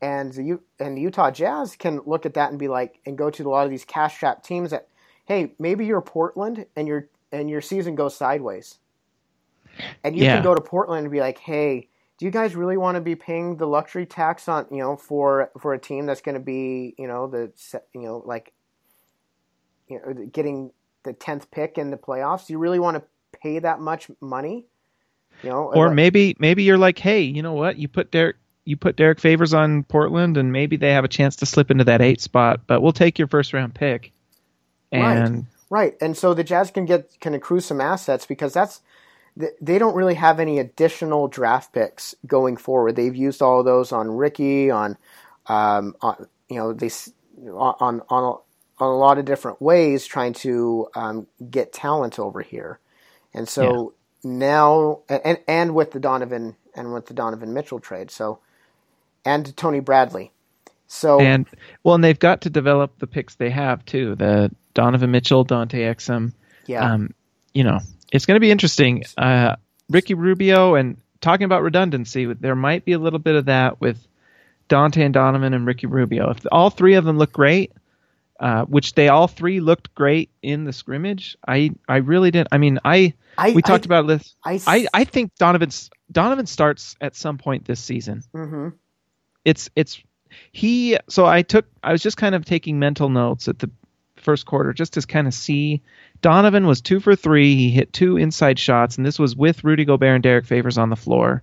[0.00, 3.18] and the U- and the Utah Jazz can look at that and be like and
[3.18, 4.88] go to a lot of these cash trap teams that
[5.26, 8.78] hey, maybe you're Portland and your and your season goes sideways,
[10.04, 10.34] and you Yeah.
[10.34, 11.88] can go to Portland and be like, hey,
[12.20, 15.50] do you guys really want to be paying the luxury tax on you know for
[15.58, 17.50] for a team that's going to be you know the
[17.94, 18.52] you know like
[19.88, 20.70] you know getting
[21.02, 22.46] the tenth pick in the playoffs?
[22.46, 24.66] Do you really want to pay that much money?
[25.42, 27.78] You know, Or like- maybe maybe you're like, hey, you know what?
[27.78, 31.36] You put Derrick you put Derrick Favors on Portland, and maybe they have a chance
[31.36, 32.60] to slip into that eight spot.
[32.66, 34.12] But we'll take your first round pick.
[34.92, 35.16] Right.
[35.16, 38.89] And Right, and so the Jazz can get can accrue some assets because that's th-
[39.60, 42.96] they don't really have any additional draft picks going forward.
[42.96, 44.96] They've used all of those on Ricky, on,
[45.46, 46.90] um, on you know they
[47.48, 48.42] on on a, on
[48.78, 52.78] a lot of different ways trying to um, get talent over here,
[53.34, 58.40] and so now and and with the Donovan and with the Donovan Mitchell trade, so
[59.24, 60.32] and Tony Bradley,
[60.86, 61.46] so and
[61.84, 64.14] well, and they've got to develop the picks they have too.
[64.14, 66.32] The Donovan Mitchell, Dante Exum.
[66.66, 66.92] yeah.
[66.92, 67.14] Um,
[67.54, 67.80] you know,
[68.12, 69.04] it's going to be interesting.
[69.16, 69.56] Uh,
[69.88, 73.98] Ricky Rubio and talking about redundancy, there might be a little bit of that with
[74.68, 76.30] Dante and Donovan and Ricky Rubio.
[76.30, 77.72] If all three of them look great,
[78.38, 82.48] uh, which they all three looked great in the scrimmage, I I really didn't.
[82.52, 84.34] I mean, I I, we talked about this.
[84.66, 88.22] I I think Donovan's Donovan starts at some point this season.
[88.34, 88.72] mhm.
[89.44, 90.00] It's it's
[90.52, 90.96] he.
[91.08, 93.70] So I took I was just kind of taking mental notes at the
[94.20, 95.82] first quarter just to kind of see.
[96.22, 97.54] Donovan was two for three.
[97.56, 100.90] He hit two inside shots, and this was with Rudy Gobert and Derrick Favors on
[100.90, 101.42] the floor,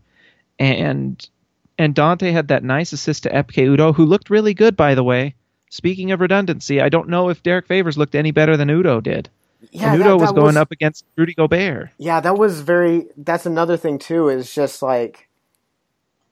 [0.60, 1.28] and
[1.80, 5.04] and Dante had that nice assist to Ekpe Udoh, who looked really good, by the
[5.04, 5.36] way.
[5.70, 9.30] Speaking of redundancy, I don't know if Derrick Favors looked any better than Udoh did.
[9.72, 11.90] Yeah, and that- Udoh was that going up against Rudy Gobert.
[11.98, 13.08] Yeah, that was very.
[13.18, 14.30] That's another thing too.
[14.30, 15.28] Is just like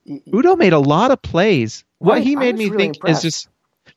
[0.08, 1.84] Udoh made a lot of plays.
[2.00, 3.26] What Right, he made me really think impressed.
[3.26, 3.50] is just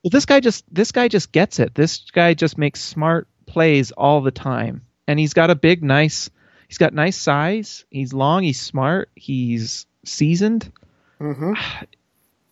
[0.03, 1.75] well, this guy just this guy just gets it.
[1.75, 6.31] This guy just makes smart plays all the time, and he's got a big, nice.
[6.69, 7.85] He's got nice size.
[7.91, 8.43] He's long.
[8.43, 9.11] He's smart.
[9.15, 10.73] He's seasoned.
[11.19, 11.55] hmm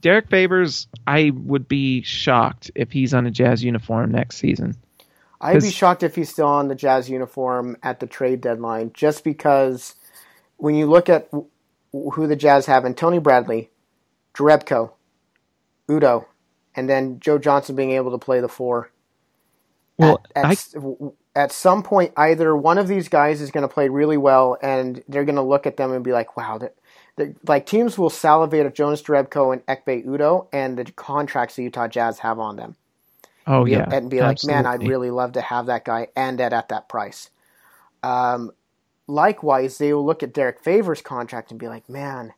[0.00, 4.76] Derrick Favors, I would be shocked if he's on a Jazz uniform next season.
[5.40, 9.24] I'd be shocked if he's still on the Jazz uniform at the trade deadline, just
[9.24, 9.94] because
[10.58, 11.28] when you look at
[11.92, 13.70] who the Jazz have, and Tony Bradley,
[14.34, 14.92] Jerebko,
[15.88, 16.26] Udoh,
[16.76, 18.90] and then Joe Johnson being able to play the four.
[19.98, 23.72] Well, at, at, I at some point, either one of these guys is going to
[23.72, 27.36] play really well, and they're going to look at them and be like, "Wow!" That,
[27.48, 31.88] like teams will salivate at Jonas Jerebko and Ekpe Udoh and the contracts the Utah
[31.88, 32.76] Jazz have on them
[33.46, 36.40] oh be- yeah, and be like, man, I'd really love to have that guy and
[36.40, 37.30] at, at that price.
[38.02, 38.52] Um,
[39.06, 42.32] likewise, they will look at Derrick Favors' contract and be like, man,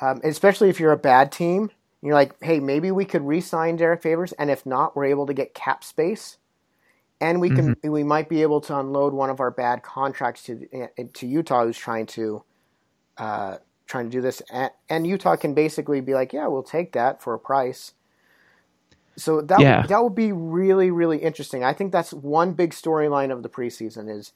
[0.00, 1.70] um, especially if you're a bad team,
[2.02, 5.34] you're like, hey, maybe we could re-sign Derrick Favors, and if not, we're able to
[5.34, 6.38] get cap space,
[7.20, 10.66] and we can we might be able to unload one of our bad contracts to
[10.98, 12.44] uh, to Utah, who's trying to.
[13.18, 16.92] Uh, trying to do this and, and Utah can basically be like yeah we'll take
[16.92, 17.92] that for a price
[19.16, 19.86] so that Yeah.
[19.86, 21.62] that would be really really interesting.
[21.64, 24.32] I think that's one big storyline of the preseason is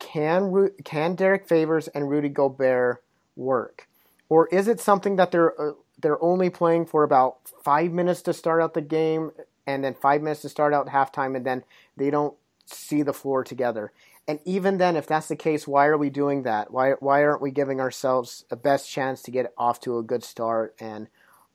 [0.00, 3.02] can can Derrick Favors and Rudy Gobert
[3.36, 3.88] work,
[4.28, 8.32] or is it something that they're uh, they're only playing for about five minutes to
[8.32, 9.30] start out the game
[9.66, 11.64] and then five minutes to start out halftime and then
[11.96, 13.92] they don't see the floor together.
[14.28, 16.72] And even then, if that's the case, why are we doing that?
[16.72, 20.24] Why why aren't we giving ourselves a best chance to get off to a good
[20.24, 21.08] start and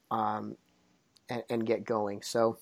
[0.09, 0.57] um,
[1.31, 2.21] and, and get going.
[2.21, 2.57] So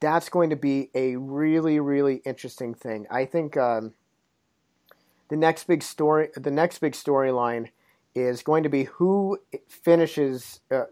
[0.00, 3.06] that's going to be a really, really interesting thing.
[3.08, 3.94] I think um,
[5.28, 7.68] the next big story, the next big storyline,
[8.14, 10.60] is going to be who finishes.
[10.70, 10.84] Uh,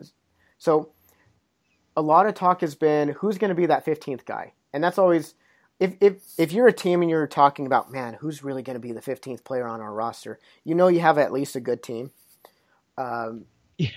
[0.59, 0.91] so
[1.97, 4.99] a lot of talk has been who's going to be that fifteenth guy, and that's
[4.99, 5.35] always.
[5.79, 8.81] If, if, if you're a team and you're talking about man who's really going to
[8.81, 11.83] be the 15th player on our roster you know you have at least a good
[11.83, 12.11] team
[12.99, 13.47] um,
[13.79, 13.89] Yeah.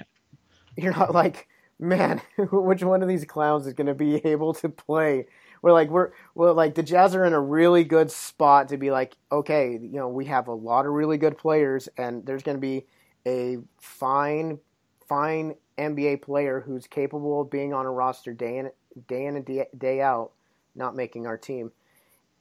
[0.78, 1.48] you're not like
[1.80, 5.28] man, which one of these clowns is going to be able to play?
[5.62, 8.92] We're like we're well, like the Jazz are in a really good spot to be
[8.92, 12.58] like, okay, you know, we have a lot of really good players, and there's going
[12.58, 12.86] to be
[13.28, 14.60] a fine,
[15.08, 18.70] fine NBA player who's capable of being on a roster day in
[19.08, 19.46] day in and
[19.78, 20.32] day, out,
[20.76, 21.72] not making our team.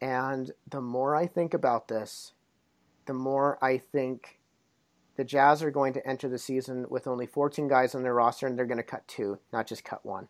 [0.01, 2.33] And the more I think about this,
[3.07, 4.39] the more I think
[5.17, 8.47] the Jazz are going to enter the season with only 14 guys on their roster,
[8.47, 10.29] and they're going to cut two, not just cut one.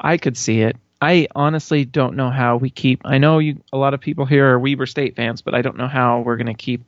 [0.00, 0.76] I could see it.
[1.00, 3.00] I honestly don't know how we keep.
[3.04, 3.62] I know you.
[3.72, 6.36] A lot of people here are Weber State fans, but I don't know how we're
[6.36, 6.84] going to keep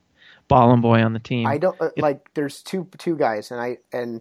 [0.48, 1.46] Bolomboy on the team.
[1.46, 2.32] I don't uh, like.
[2.34, 4.20] There's two two guys, and I and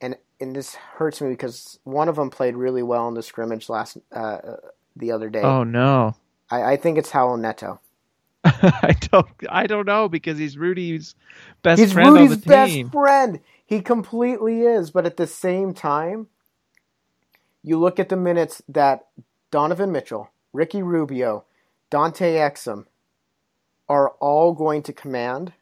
[0.00, 3.68] and and this hurts me because one of them played really well in the scrimmage
[3.68, 4.56] last uh, uh,
[4.96, 5.42] the other day.
[5.42, 6.14] oh no!
[6.50, 7.80] I, I think it's Raul Neto.
[8.44, 11.14] I don't I don't know because he's Rudy's
[11.62, 12.90] best He's friend Rudy's on the best team.
[12.90, 13.40] friend.
[13.64, 16.26] He completely is, but at the same time,
[17.62, 19.06] you look at the minutes that
[19.50, 21.44] Donovan Mitchell, Ricky Rubio,
[21.88, 22.86] Dante Exum
[23.88, 25.52] are all going to command.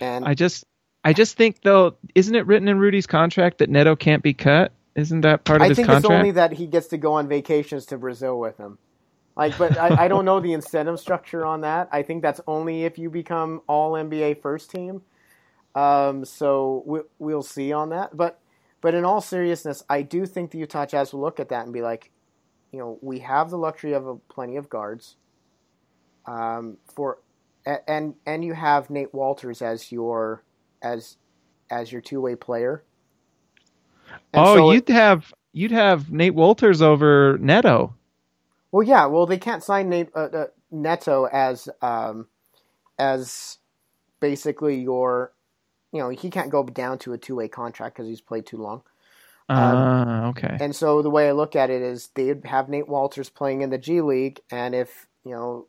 [0.00, 0.64] And I just
[1.04, 4.72] I just think though, isn't it written in Rudy's contract that Neto can't be cut?
[4.94, 7.28] Isn't that part of I his think it's only that he gets to go on
[7.28, 8.78] vacations to Brazil with him.
[9.36, 11.88] Like, but I, I don't know the incentive structure on that.
[11.92, 15.02] I think that's only if you become All NBA first team.
[15.76, 18.16] Um, so we, we'll see on that.
[18.16, 18.40] But
[18.80, 21.72] but in all seriousness, I do think the Utah Jazz will look at that and
[21.72, 22.10] be like,
[22.72, 25.16] you know, we have the luxury of a, plenty of guards.
[26.26, 27.18] Um, for
[27.86, 30.42] and and you have Nate Wolters as your
[30.82, 31.16] as
[31.70, 32.82] as your two way player.
[34.32, 37.94] And oh, so you'd have you'd have Nate Wolters over Neto.
[38.70, 39.06] Well, yeah.
[39.06, 42.26] Well, they can't sign Nate, uh, uh, Neto as um,
[42.98, 43.58] as
[44.20, 45.32] basically your,
[45.92, 48.58] you know, he can't go down to a two way contract because he's played too
[48.58, 48.82] long.
[49.50, 50.58] Ah, okay.
[50.60, 53.70] And so the way I look at it is they'd have Nate Wolters playing in
[53.70, 55.66] the G League, and if you know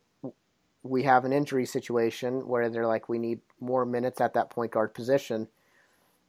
[0.84, 4.72] we have an injury situation where they're like we need more minutes at that point
[4.72, 5.48] guard position,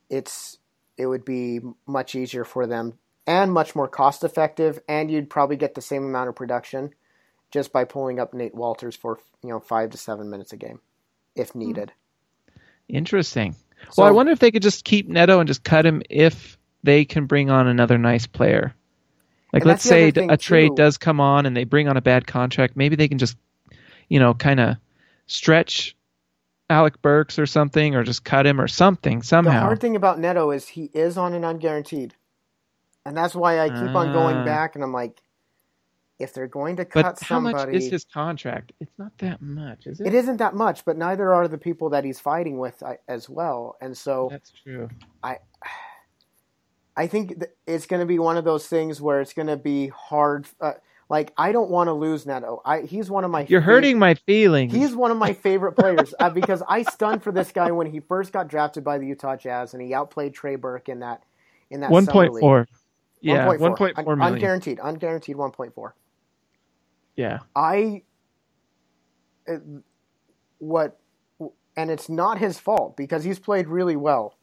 [0.08, 0.58] it's
[0.96, 5.56] it would be much easier for them and much more cost effective, and you'd probably
[5.56, 6.90] get the same amount of production
[7.50, 10.80] just by pulling up Nate Wolters for you know five to seven minutes a game,
[11.34, 11.60] if hmm.
[11.60, 11.92] needed.
[12.88, 13.54] Interesting.
[13.90, 16.58] So- well, I wonder if they could just keep Neto and just cut him if
[16.82, 18.74] they can bring on another nice player.
[19.52, 20.74] Like, let's that's the other say a trade too.
[20.76, 22.76] does come on and they bring on a bad contract.
[22.76, 23.36] Maybe they can just,
[24.10, 24.76] you know, kind of
[25.26, 25.96] stretch
[26.68, 29.52] Alec Burks or something, or just cut him or something somehow.
[29.52, 32.12] The hard thing about Neto is he is on an unguaranteed,
[33.06, 34.12] and that's why I keep on Ah.
[34.12, 35.22] going back and I'm like,
[36.18, 38.72] if they're going to cut but how much is his contract?
[38.78, 40.08] It's not that much, is it?
[40.08, 43.28] it isn't that much, but neither are the people that he's fighting with uh, as
[43.30, 43.76] well.
[43.80, 44.90] And so That's true.
[45.22, 45.38] I
[46.96, 49.88] I think it's going to be one of those things where it's going to be
[49.88, 50.46] hard.
[50.60, 50.72] Uh,
[51.10, 52.62] like I don't want to lose Neto.
[52.64, 54.72] I he's one of my You're fav- hurting my feelings.
[54.72, 57.98] He's one of my favorite players uh, because I stunned for this guy when he
[57.98, 61.24] first got drafted by the Utah Jazz and he outplayed Trey Burke in that
[61.68, 62.68] in that one point four.
[63.20, 64.40] Yeah, one point Un- four million.
[64.40, 65.96] Unguaranteed, unguaranteed one point four.
[67.16, 67.40] Yeah.
[67.56, 68.02] I
[69.48, 69.56] uh,
[70.58, 70.96] what
[71.76, 74.38] and it's not his fault because he's played really well.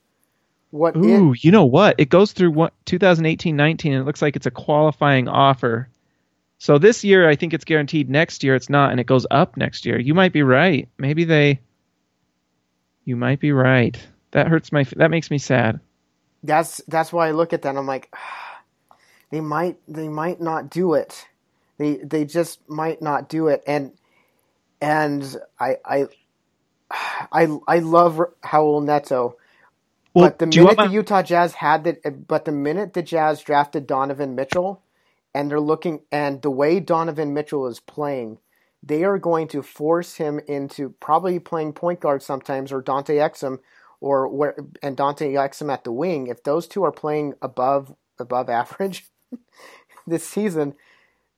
[0.71, 1.95] What it- Ooh, you know what?
[1.97, 5.87] It goes through what 2018-19 and it looks like it's a qualifying offer.
[6.59, 8.09] So this year I think it's guaranteed.
[8.09, 9.99] Next year it's not and it goes up next year.
[9.99, 10.89] You might be right.
[10.97, 11.59] Maybe they
[13.05, 13.97] You might be right.
[14.31, 15.79] That hurts my that makes me sad.
[16.43, 18.13] that's that's why I look at that and I'm like
[19.31, 21.27] they might they might not do it.
[21.77, 23.93] They they just might not do it and
[24.81, 26.07] and I I
[27.31, 29.37] I I love Raul Neto.
[30.13, 33.41] Well, but the minute want the Utah Jazz had that, but the minute the Jazz
[33.41, 34.81] drafted Donovan Mitchell,
[35.37, 38.39] and they're looking, and the way Donovan Mitchell is playing,
[38.81, 43.59] they are going to force him into probably playing point guard sometimes, or Dante Exum,
[44.01, 46.25] or where, and Dante Exum at the wing.
[46.25, 49.05] If those two are playing above above average
[50.07, 50.73] this season,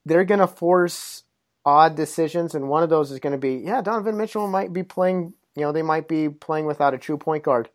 [0.05, 1.23] they're going to force
[1.65, 4.83] odd decisions, and one of those is going to be, yeah, Donovan Mitchell might be
[4.83, 5.33] playing.
[5.57, 7.67] You know, they might be playing without a true point guard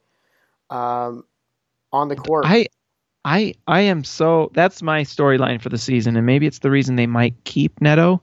[0.71, 1.25] um,
[1.93, 2.47] on the court.
[2.47, 2.69] I
[3.25, 6.97] I I am so that's my storyline for the season and maybe it's the reason
[6.97, 8.23] they might keep Neto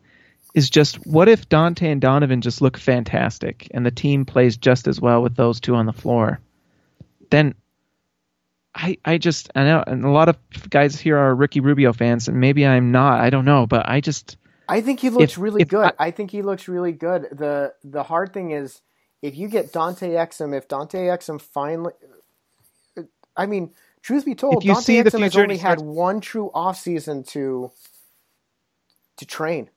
[0.53, 4.87] is just what if Dante and Donovan just look fantastic and the team plays just
[4.87, 6.39] as well with those two on the floor.
[7.29, 7.55] Then
[8.75, 10.37] I I just I know and a lot of
[10.69, 13.19] guys here are Ricky Rubio fans and maybe I'm not.
[13.21, 14.37] I don't know, but I just
[14.69, 15.85] I think he looks If- really if good.
[15.99, 17.23] I- I, think he looks really good.
[17.31, 18.81] the The hard thing is
[19.21, 20.55] if you get Dante Exum.
[20.55, 21.93] If Dante Exum finally,
[23.35, 27.23] I mean, truth be told, Dante Exum has only had starts- one true off season
[27.25, 27.71] to
[29.17, 29.69] to train,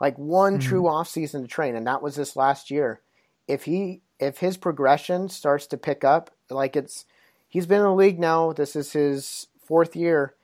[0.00, 0.68] like one Mm-hmm.
[0.68, 3.00] true off season to train, and that was this last year.
[3.46, 7.04] If he if his progression starts to pick up, like it's
[7.48, 8.52] he's been in the league now.
[8.52, 10.34] This is his fourth year,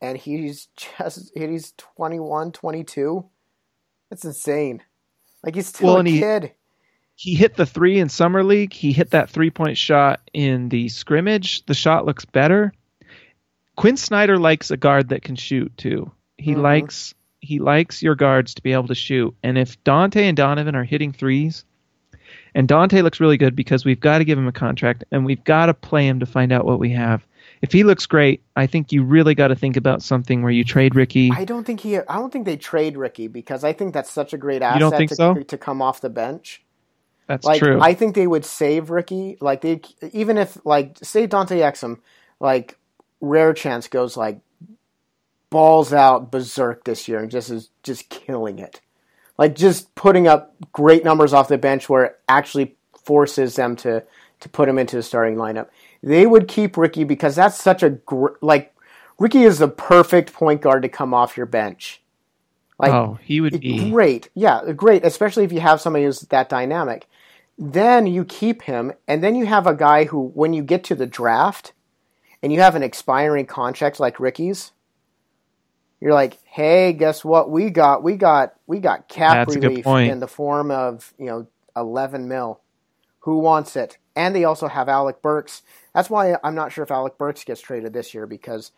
[0.00, 3.24] and he's just he's 21, 22.
[4.10, 4.82] That's insane.
[5.42, 6.52] Like he's still Well, a he- kid.
[7.20, 8.72] He hit the three in summer league.
[8.72, 11.62] He hit that three point shot in the scrimmage.
[11.66, 12.72] The shot looks better.
[13.76, 16.10] Quinn Snyder likes a guard that can shoot too.
[16.38, 16.62] He Mhm.
[16.62, 19.34] likes he likes your guards to be able to shoot.
[19.42, 21.66] And if Dante and Donovan are hitting threes,
[22.54, 25.44] and Dante looks really good because we've got to give him a contract and we've
[25.44, 27.26] got to play him to find out what we have.
[27.60, 30.64] if he looks great, I think you really got to think about something where you
[30.64, 31.30] trade Ricky.
[31.34, 31.98] I don't think he.
[31.98, 35.14] I don't think they trade Ricky because I think that's such a great asset to,
[35.14, 35.34] so?
[35.34, 36.62] to come off the bench.
[37.30, 37.80] That's like true.
[37.80, 39.36] I think they would save Ricky.
[39.40, 42.00] Like they even if like say Dante Exum,
[42.40, 42.76] like
[43.20, 44.40] rare chance goes like
[45.48, 48.80] balls out berserk this year and just is just killing it.
[49.38, 52.74] Like just putting up great numbers off the bench where it actually
[53.04, 54.02] forces them to
[54.40, 55.68] to put him into the starting lineup.
[56.02, 58.74] They would keep Ricky because that's such a gr- like
[59.20, 62.02] Ricky is the perfect point guard to come off your bench.
[62.76, 63.88] Like oh, he would be.
[63.88, 64.30] great.
[64.34, 67.06] Yeah, great, especially if you have somebody who's that dynamic.
[67.62, 70.94] Then you keep him, and then you have a guy who, when you get to
[70.94, 71.74] the draft,
[72.42, 74.72] and you have an expiring contract like Ricky's,
[76.00, 77.50] you're like, hey, guess what?
[77.50, 81.46] We got we got we got cap That's relief in the form of you know
[81.76, 82.62] eleven mil.
[83.20, 83.98] Who wants it?
[84.16, 85.60] And they also have Alec Burks.
[85.94, 88.72] That's why I'm not sure if Alec Burks gets traded this year because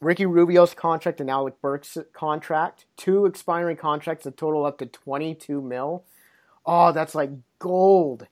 [0.00, 5.62] Ricky Rubio's contract and Alec Burks' contract, two expiring contracts that total up to 22
[5.62, 6.04] mil.
[6.68, 8.28] Oh, that's like gold.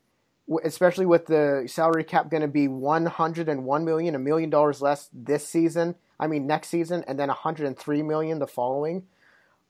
[0.63, 5.49] Especially with the salary cap going to be 101 million, a million dollars less this
[5.49, 5.97] season.
[6.21, 9.07] I mean next season, and then 103 million the following.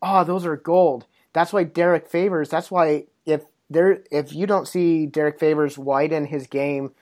[0.03, 1.07] Oh, those are gold.
[1.33, 2.51] That's why Derrick Favors.
[2.51, 6.93] That's why if there, if you don't see Derrick Favors widen his game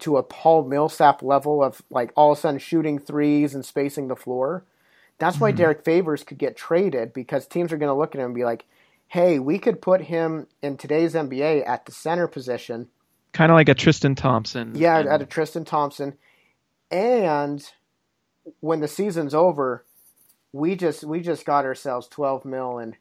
[0.00, 4.08] to a Paul Millsap level of like all of a sudden shooting threes and spacing
[4.08, 4.64] the floor,
[5.18, 5.58] that's why mm-hmm.
[5.58, 8.44] Derrick Favors could get traded because teams are going to look at him and be
[8.44, 8.64] like,
[9.10, 12.88] "Hey, we could put him in today's NBA at the center position."
[13.32, 14.72] Kind of like a Tristan Thompson.
[14.74, 16.14] Yeah, And- at a Tristan Thompson.
[16.90, 17.64] And
[18.60, 19.84] when the season's over,
[20.52, 22.96] we just we just got ourselves twelve mil in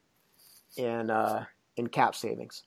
[0.77, 1.45] in uh,
[1.77, 2.63] in cap savings.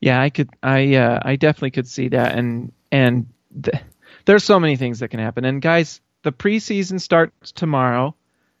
[0.00, 0.50] Yeah, I could.
[0.62, 3.26] I uh, I definitely could see that, and and
[3.62, 3.82] th-
[4.24, 5.44] there's so many things that can happen.
[5.44, 8.14] And guys, the preseason starts tomorrow,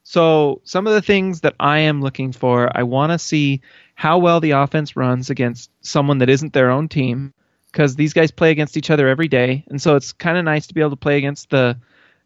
[0.08, 3.60] so some of the things that I am looking for, I want to see
[3.94, 7.34] how well the offense runs against someone that isn't their own team,
[7.70, 10.66] because these guys play against each other every day, and so it's kind of nice
[10.68, 11.76] to be able to play against the,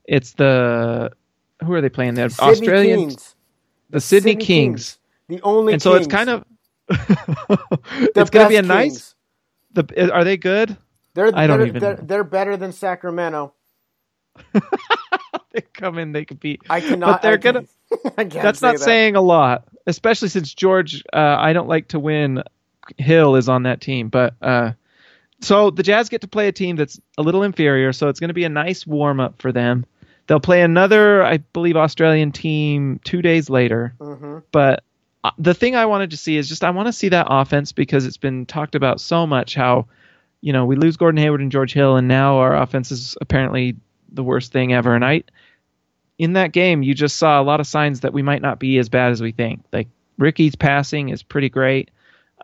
[0.05, 1.11] it's the,
[1.65, 2.15] who are they playing?
[2.15, 3.35] The Sydney Australian, Kings.
[3.91, 4.99] the Sydney, Kings.
[5.27, 5.73] the only.
[5.73, 6.45] and so it's kind of,
[6.89, 9.17] it's going to be a nice.
[9.73, 10.77] The, are they good?
[11.15, 13.55] They're, I don't they're, even they're, they're better than Sacramento.
[15.55, 16.63] they come in, they compete.
[16.71, 17.07] I cannot.
[17.07, 17.65] But they're gonna.
[18.17, 18.81] That's say not that.
[18.81, 21.03] saying a lot, especially since George.
[21.13, 22.43] Uh, I don't like to win.
[22.99, 24.73] Hill is on that team, but uh,
[25.41, 28.29] so the Jazz get to play a team that's a little inferior, so it's going
[28.29, 29.85] to be a nice warm up for them.
[30.27, 33.95] They'll play another, I believe, Australian team two days later.
[34.01, 34.85] hmm But
[35.25, 37.73] uh, the thing I wanted to see is just I want to see that offense
[37.73, 39.87] because it's been talked about so much how,
[40.41, 43.77] you know, we lose Gordon Hayward and George Hill, and now our offense is apparently
[44.13, 44.95] the worst thing ever.
[44.95, 45.25] And I,
[46.19, 48.79] in that game, you just saw a lot of signs that we might not be
[48.79, 49.63] as bad as we think.
[49.73, 49.89] Like
[50.19, 51.91] Ricky's passing is pretty great.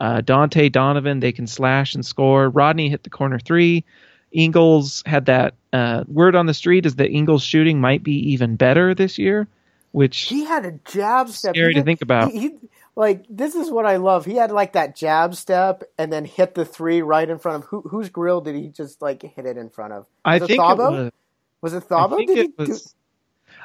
[0.01, 2.49] Uh, Dante Donovan, they can slash and score.
[2.51, 3.85] Rodney hit the corner three.
[4.33, 8.57] Ingles had that uh, word on the street is that Ingles shooting might be even
[8.57, 9.49] better this year,
[9.93, 11.55] which He had a jab step.
[11.57, 12.31] Scary to think about.
[12.31, 12.51] He, he,
[12.95, 14.25] like this is what I love.
[14.25, 17.69] He had like that jab step and then hit the three right in front of
[17.71, 20.07] who, whose grill did he just like hit it in front of?
[20.25, 20.79] I Was it think Thabo?
[20.79, 21.13] it was.
[21.61, 22.19] Was it I Thabo?
[22.27, 22.95] Did it he do- was.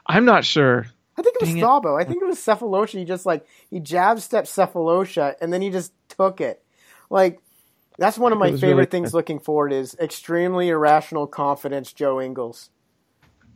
[0.05, 0.85] I'm not sure.
[1.17, 1.63] I think it was Dang it.
[1.63, 2.01] Thabo.
[2.01, 2.99] I think it was Sefolosha.
[2.99, 6.63] He just like he jab stepped Sefolosha and then he just took it.
[7.09, 7.39] Like
[7.97, 12.69] that's one of my favorite really things looking forward is extremely irrational confidence Joe Ingles.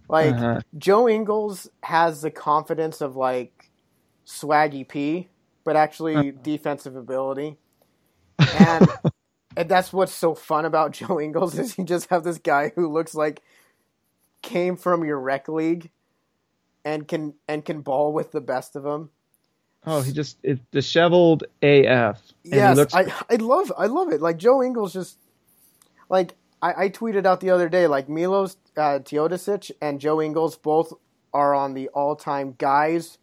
[0.08, 0.62] Like Uh-huh.
[0.78, 3.72] Joe Ingles has the confidence of like
[4.26, 5.30] Swaggy P,
[5.64, 6.40] but actually Uh-huh.
[6.44, 7.58] defensive ability.
[8.60, 8.88] And
[9.58, 12.88] and that's what's so fun about Joe Ingles is you just have this guy who
[12.92, 13.42] looks like
[14.44, 15.90] came from your rec league
[16.88, 19.10] and can and can ball with the best of them.
[19.86, 22.22] Oh, he just it's disheveled AF.
[22.44, 24.22] Yes, looks, I I love I love it.
[24.22, 25.18] Like Joe Ingles just
[26.10, 30.56] like I, I tweeted out the other day like Milos uh, Teodosic and Joe Ingles
[30.56, 30.94] both
[31.34, 33.18] are on the all time guys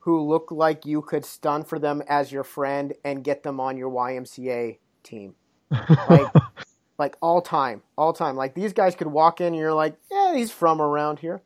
[0.00, 3.76] who look like you could stun for them as your friend and get them on
[3.76, 5.34] your YMCA team.
[6.08, 6.32] Like
[6.98, 8.36] like all time, all time.
[8.36, 11.42] Like these guys could walk in and you're like, yeah, he's from around here.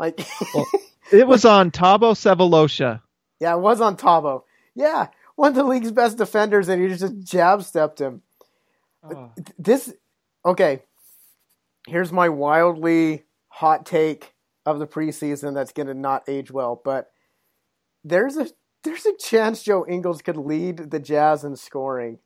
[0.00, 0.18] Like
[1.12, 3.02] it was on Thabo Sefolosha.
[3.38, 4.44] Yeah, it was on Thabo.
[4.74, 8.22] Yeah, one of the league's best defenders, and he just jab stepped him.
[9.04, 9.30] Oh.
[9.58, 9.92] This,
[10.44, 10.82] okay.
[11.86, 14.34] Here's my wildly hot take
[14.64, 17.10] of the preseason that's going to not age well, but
[18.02, 18.48] there's a
[18.84, 22.18] there's a chance Joe Ingles could lead the Jazz in scoring.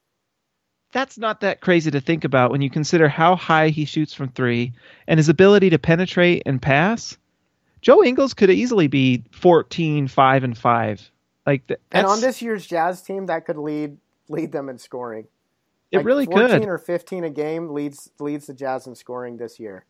[0.93, 4.29] that's not that crazy to think about when you consider how high he shoots from
[4.29, 4.75] three
[5.09, 7.19] and his ability to penetrate and pass.
[7.85, 11.11] Joe Ingles could easily be 14, 5, and 5.
[11.47, 13.99] Like th- And on this year's Jazz team, that could lead
[14.31, 15.27] lead them in scoring.
[15.93, 16.69] it Like, really 14 could.
[16.69, 19.85] or 15 a game leads leads the Jazz in scoring this year.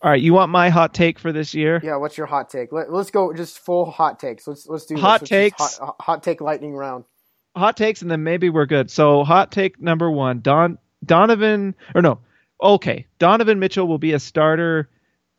[0.00, 1.80] All right, you want my hot take for this year?
[1.84, 2.72] Yeah, what's your hot take?
[2.72, 4.46] Let, us go just full hot takes.
[4.46, 4.96] Let's let's do.
[4.96, 5.78] Hot Let's takes.
[5.78, 7.04] Hot, hot take lightning round.
[7.54, 8.90] Hot takes, and then maybe we're good.
[8.90, 12.20] So, hot take number one: Don Donovan, or no,
[12.62, 14.88] okay, Donovan Mitchell will be a starter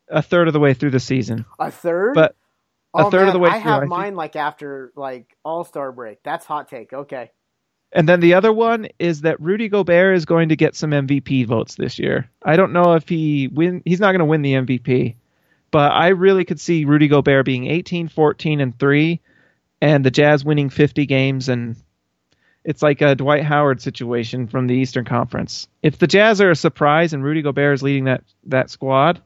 [0.10, 2.14] a third of the way through the season, A third?
[2.16, 2.36] but
[2.96, 3.72] a oh, third man, of the way I through.
[3.72, 3.90] have I think.
[3.90, 6.24] mine like after like All Star break.
[6.24, 6.92] That's hot take.
[6.94, 7.32] Okay.
[7.92, 11.48] And then the other one is that Rudy Gobert is going to get some MVP
[11.48, 12.30] votes this year.
[12.44, 13.82] I don't know if he win.
[13.86, 15.16] He's not going to win the MVP,
[15.72, 19.22] but I really could see Rudy Gobert being 18, 14, and three,
[19.82, 21.50] and the Jazz winning 50 games.
[21.50, 21.76] And
[22.64, 25.68] it's like a Dwight Howard situation from the Eastern Conference.
[25.82, 29.20] If the Jazz are a surprise and Rudy Gobert is leading that that squad,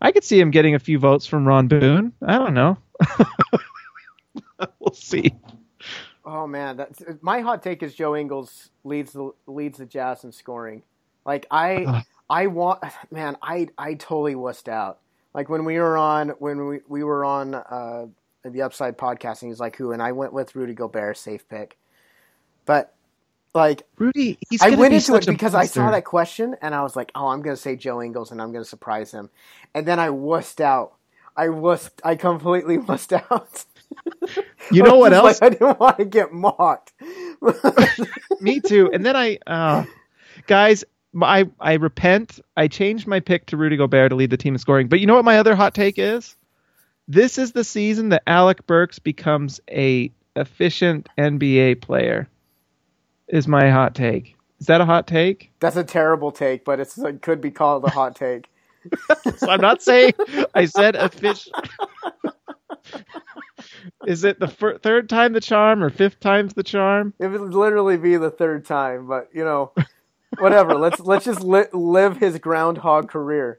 [0.00, 2.12] I could see him getting a few votes from Ron Boone.
[2.22, 2.76] I don't know.
[4.78, 5.32] we'll see.
[6.24, 10.32] Oh man, that's my hot take is Joe Ingles leads the leads the Jazz in
[10.32, 10.82] scoring.
[11.24, 12.04] Like I Ugh.
[12.28, 14.98] I want man, I I totally wussed out.
[15.34, 18.06] Like when we were on when we we were on uh
[18.44, 21.78] the Upside podcast and he's like who and I went with Rudy Gobert safe pick.
[22.64, 22.95] But
[23.56, 26.82] like Rudy, he's I went be into it because I saw that question and I
[26.82, 29.30] was like, "Oh, I'm going to say Joe Ingles and I'm going to surprise him."
[29.74, 30.94] And then I wussed out.
[31.36, 32.00] I wussed.
[32.04, 33.64] I completely wussed out.
[34.70, 35.40] You know what else?
[35.40, 36.92] Like, I didn't want to get mocked.
[38.40, 38.90] Me too.
[38.92, 39.84] And then I, uh,
[40.46, 40.84] guys,
[41.20, 42.40] I I repent.
[42.56, 44.88] I changed my pick to Rudy Gobert to lead the team in scoring.
[44.88, 46.36] But you know what my other hot take is?
[47.08, 52.28] This is the season that Alec Burks becomes a efficient NBA player.
[53.28, 54.36] Is my hot take.
[54.60, 55.50] Is that a hot take?
[55.60, 58.48] That's a terrible take, but it's it could be called a hot take.
[59.38, 60.12] So I'm not saying
[60.54, 61.48] I said a fish.
[64.06, 67.12] is it the fir- third time the charm or fifth time's the charm?
[67.18, 69.72] It would literally be the third time, but you know,
[70.38, 70.74] whatever.
[70.74, 73.58] let's let's just li- live his groundhog career.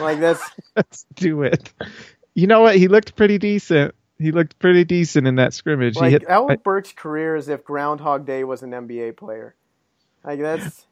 [0.00, 0.42] Like that's
[0.76, 1.72] Let's do it.
[2.34, 2.76] You know what?
[2.76, 3.94] He looked pretty decent.
[4.18, 5.98] He looked pretty decent in that scrimmage.
[5.98, 9.54] he hit, Alec Burks' career is if Groundhog Day was an NBA player.
[10.24, 10.86] Like that's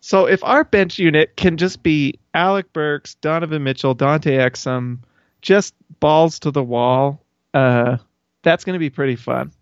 [0.00, 4.98] so if our bench unit can just be Alec Burks, Donovan Mitchell, Dante Exum,
[5.42, 7.22] just balls to the wall,
[7.54, 7.98] uh,
[8.42, 9.52] that's going to be pretty fun.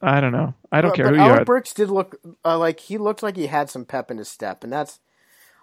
[0.00, 0.54] I don't know.
[0.70, 1.44] I don't But- care but who you Alec are.
[1.44, 4.62] Burks did look uh, like he looked like he had some pep in his step,
[4.62, 5.00] and that's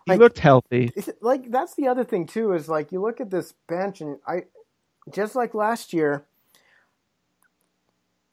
[0.08, 0.92] he looked healthy.
[1.22, 4.46] like that's the other thing too is like you look at this bench and I
[5.14, 6.26] just like last year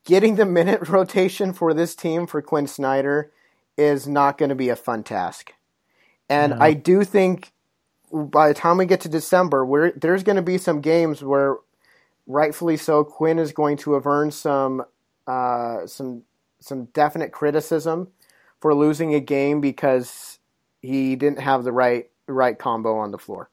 [0.09, 3.31] getting the minute rotation for this team for Quinn Snyder
[3.77, 5.53] is not going to be a fun task.
[6.29, 6.59] And No.
[6.61, 7.53] I do think
[8.11, 11.57] by the time we get to December, where there's going to be some games where
[12.27, 14.83] rightfully so Quinn is going to have earned some
[15.27, 16.23] uh, some
[16.59, 18.09] some definite criticism
[18.61, 20.39] for losing a game because
[20.81, 23.51] he didn't have the right right combo on the floor.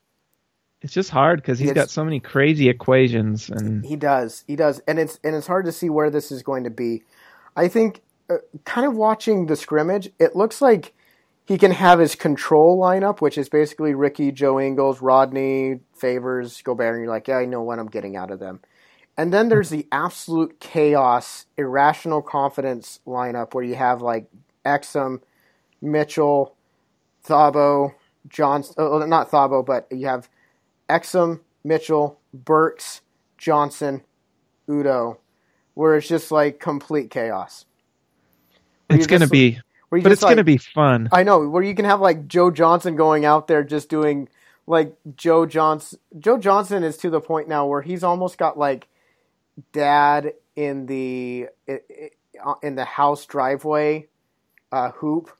[0.85, 4.55] It's just hard because he's It's- got so many crazy equations and He does, he
[4.55, 7.01] does, and it's and it's hard to see where this is going to be.
[7.55, 10.93] I think, uh, kind of watching the scrimmage, it looks like
[11.43, 16.93] he can have his control lineup, which is basically Ricky, Joe Ingles, Rodney, Favors, Gobert,
[16.93, 18.59] and you're like, yeah, I know what I'm getting out of them.
[19.17, 24.27] And then there's the absolute chaos, irrational confidence lineup where you have like
[24.63, 25.21] Exum,
[25.81, 26.53] Mitchell,
[27.25, 27.95] Thabo,
[28.29, 30.29] Johnson, uh, not Thabo, but you have
[30.89, 33.01] Exum, Mitchell, Burks,
[33.37, 34.03] Johnson,
[34.69, 35.17] Udoh,
[35.73, 37.65] where it's just like complete chaos.
[38.87, 39.59] Where it's going to be,
[40.01, 41.09] but it's going to be fun.
[41.11, 44.29] I know where you can have like Joe Johnson going out there just doing
[44.67, 45.99] like Joe Johnson.
[46.19, 48.87] Joe Johnson is to the point now where he's almost got like
[49.73, 51.47] dad in the
[52.61, 54.07] in the house driveway
[54.71, 55.31] uh, hoop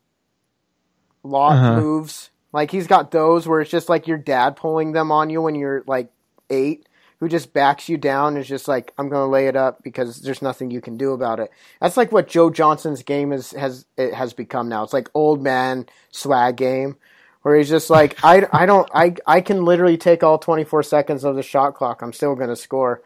[1.24, 1.82] lot Uh-huh.
[1.82, 2.30] moves.
[2.56, 5.56] Like he's got those where it's just like your dad pulling them on you when
[5.56, 6.10] you're like
[6.50, 6.88] eight,
[7.20, 10.22] who just backs you down and is just like, I'm gonna lay it up because
[10.22, 11.52] there's nothing you can do about it.
[11.82, 14.84] That's like what Joe Johnson's game is has it has become now.
[14.86, 16.96] It's like old man swag game.
[17.42, 21.24] Where he's just like, I, I don't, I, I can literally take all 24 seconds
[21.24, 22.02] of the shot clock.
[22.02, 23.04] I'm still going to score.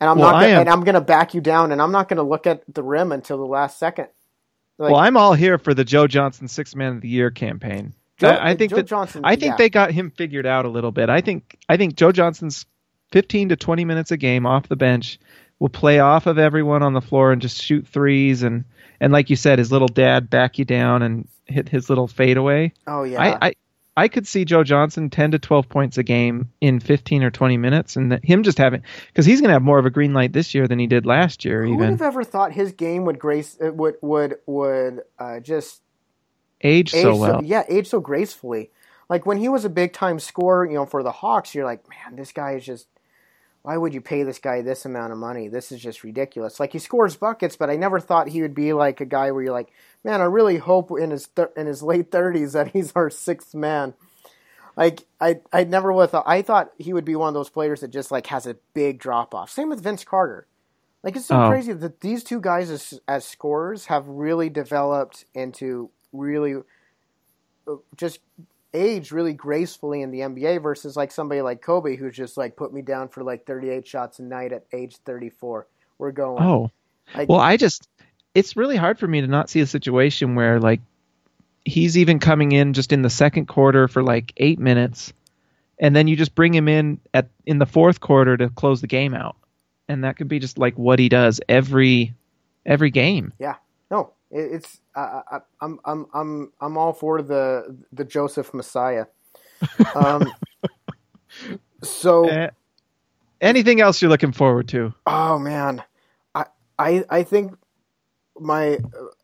[0.00, 2.08] And I'm Well, not, gonna, and I'm going to back you down and I'm not
[2.08, 4.08] going to look at the rim until the last second.
[4.78, 7.92] Like, well, I'm all here for the Joe Johnson Six Man of the Year campaign.
[8.18, 9.56] Joe- I, I think Joe that Johnson, I think yeah.
[9.56, 11.10] they got him figured out a little bit.
[11.10, 12.66] I think I think Joe Johnson's
[13.12, 15.18] 15 to 20 minutes a game off the bench
[15.58, 18.64] will play off of everyone on the floor and just shoot threes and
[19.00, 22.72] and like you said, his little dad back you down and hit his little fadeaway.
[22.86, 23.20] Oh yeah.
[23.20, 23.54] I, I
[23.96, 27.56] I could see Joe Johnson 10 to 12 points a game in 15 or 20
[27.58, 30.32] minutes, and him just having because he's going to have more of a green light
[30.32, 31.62] this year than he did last year.
[31.62, 35.40] Who even would have ever thought his game would grace uh, would would would uh,
[35.40, 35.82] just
[36.62, 37.44] age so well.
[37.44, 38.70] yeah, age so gracefully.
[39.08, 41.88] Like when he was a big time scorer, you know, for the Hawks, you're like,
[41.88, 42.86] man, this guy is just.
[43.62, 45.48] Why would you pay this guy this amount of money?
[45.48, 46.60] This is just ridiculous.
[46.60, 49.42] Like he scores buckets, but I never thought he would be like a guy where
[49.42, 49.72] you're like,
[50.04, 53.54] man, I really hope in his th- in his late thirties that he's our sixth
[53.54, 53.94] man.
[54.76, 56.24] Like I I never would have thought.
[56.26, 58.98] I thought he would be one of those players that just like has a big
[58.98, 59.50] drop off.
[59.50, 60.46] Same with Vince Carter.
[61.02, 61.48] Like it's so Oh.
[61.48, 66.54] crazy that these two guys as as scorers have really developed into really
[67.68, 68.20] uh, just
[68.72, 72.72] age really gracefully in the NBA versus like somebody like Kobe who's just like put
[72.72, 75.66] me down for like 38 shots a night at age 34.
[75.98, 76.42] We're going.
[76.42, 76.70] Oh,
[77.14, 77.88] Like- well, I just
[78.34, 80.80] it's really hard for me to not see a situation where like
[81.64, 85.12] he's even coming in just in the second quarter for like eight minutes,
[85.78, 88.86] and then you just bring him in at in the fourth quarter to close the
[88.88, 89.36] game out,
[89.88, 92.12] and that could be just like what he does every
[92.66, 93.32] every game.
[93.38, 93.54] Yeah,
[94.34, 99.06] it's uh, I, I'm I'm I'm I'm all for the the Joseph Messiah.
[99.94, 100.32] Um,
[101.82, 102.50] so Eh,
[103.40, 104.92] anything else you're looking forward to?
[105.06, 105.82] oh man,
[106.34, 106.46] I
[106.78, 107.56] I I think
[108.38, 108.78] my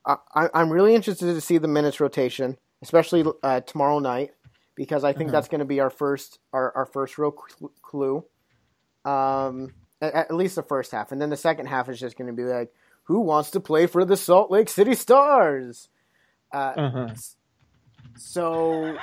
[0.04, 4.30] uh, I I'm really interested to see the minutes rotation, especially uh, tomorrow night,
[4.76, 8.24] because I think that's going to be our first our our first real cl- clue.
[9.04, 12.28] Um, at, at least the first half, and then the second half is just going
[12.28, 12.72] to be like,
[13.05, 15.88] who wants to play for the Salt Lake City Stars?
[16.53, 17.09] Uh, Uh-huh.
[18.16, 18.96] So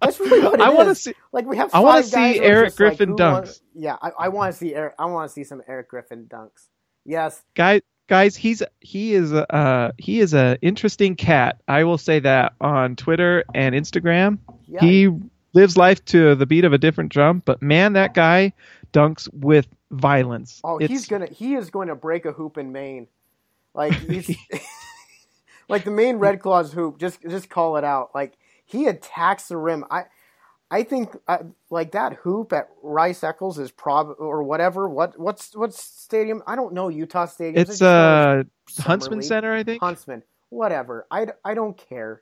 [0.00, 1.12] that's really what it I want to see.
[1.32, 1.70] Like we have.
[1.74, 3.60] I wanna see Eric like, Griffin want- dunks.
[3.74, 4.94] yeah, I, I want to see Eric.
[4.98, 6.68] I want to see some Eric Griffin dunks.
[7.04, 11.98] Yes, guys guys he's he is a uh he is a interesting cat i will
[11.98, 14.80] say that on twitter and instagram yeah.
[14.80, 15.10] he
[15.52, 18.50] lives life to the beat of a different drum but man that guy
[18.94, 21.26] dunks with violence oh, It's- he's gonna.
[21.26, 23.08] He is going to break a hoop in Maine.
[23.74, 24.36] Like he's
[25.68, 26.98] like the Maine Red Claws hoop.
[26.98, 28.10] Just just call it out.
[28.14, 28.34] Like
[28.64, 29.84] he attacks the rim.
[29.90, 30.04] I.
[30.70, 31.38] I think uh,
[31.70, 34.86] like that hoop at Rice Eccles is prob or whatever.
[34.86, 36.42] What what's what's stadium?
[36.46, 37.62] I don't know Utah stadium.
[37.62, 38.42] it's uh
[38.78, 39.28] huntsman League.
[39.28, 41.06] center i think Huntsman, whatever.
[41.10, 42.20] I I don't care,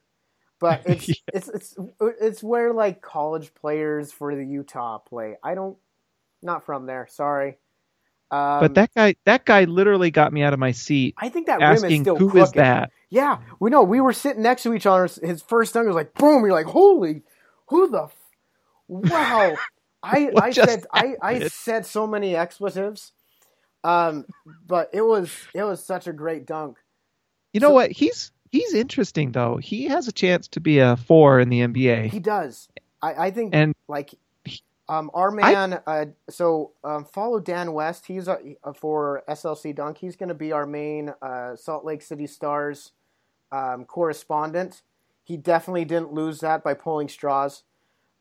[0.61, 5.35] but it's it's it's it's where like college players for the Utah play.
[5.43, 5.77] I don't,
[6.47, 7.07] not from there.
[7.11, 7.59] Sorry.
[8.30, 11.47] Um, but that guy that guy literally got me out of my seat I think
[11.47, 13.82] that rim is asking still who is that Yeah, we know.
[13.84, 15.07] We were sitting next to each other.
[15.22, 16.42] His first dunk was like boom.
[16.44, 17.22] You're like, holy,
[17.68, 18.16] who the, f-
[18.88, 19.55] wow.
[20.03, 23.12] I I said I, I said so many expletives,
[23.84, 24.24] um,
[24.66, 26.78] but it was it was such a great dunk.
[27.53, 30.97] you know So- what he's he's interesting though he has a chance to be a
[30.97, 32.68] four in the nba He does.
[33.03, 34.14] I, I think And- like
[34.89, 35.80] um, our man.
[35.87, 38.07] uh, so um, follow Dan West.
[38.07, 38.39] He's uh,
[38.76, 39.99] for SLC Dunk.
[39.99, 42.93] He's going to be our main uh, Salt Lake City Stars
[43.51, 44.82] um, correspondent.
[45.24, 47.64] He definitely didn't lose that by pulling straws,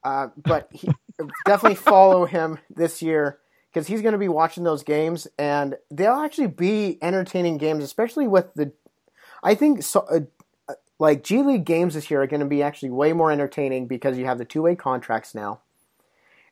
[0.03, 0.89] uh, but he
[1.45, 3.39] definitely follow him this year
[3.72, 8.28] because he's going to be watching those games, and they'll actually be entertaining games, especially
[8.28, 8.72] with the.
[9.43, 9.99] I think so.
[10.09, 10.22] Uh,
[10.97, 14.18] like G League games this year are going to be actually way more entertaining because
[14.18, 15.59] you have the two way contracts now.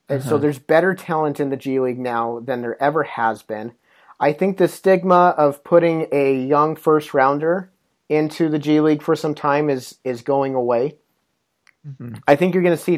[0.10, 3.74] And so there's better talent in the G League now than there ever has been.
[4.20, 7.72] I think the stigma of putting a young first rounder
[8.10, 10.98] into the G League for some time is is going away.
[12.28, 12.98] I think you're going to see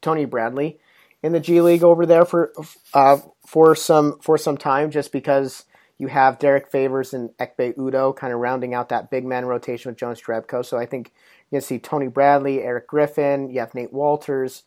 [0.00, 0.78] Tony Bradley
[1.22, 2.52] in the G League over there for
[2.94, 5.64] uh, for some for some time, just because
[5.98, 9.90] you have Derrick Favors and Ekpe Udoh kind of rounding out that big man rotation
[9.90, 10.64] with Jonas Jerebko.
[10.64, 11.12] So I think
[11.50, 14.62] you're going to see Tony Bradley, Eric Griffin, you have Nate Wolters,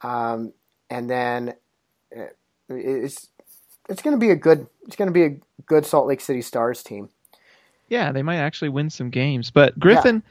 [0.00, 0.52] um,
[0.92, 1.54] and then
[2.16, 2.24] uh,
[2.68, 3.28] it's
[3.88, 5.36] it's going to be a good it's going to be a
[5.66, 7.08] good Salt Lake City Stars team.
[7.88, 9.50] Yeah, they might actually win some games.
[9.50, 10.22] But Griffin,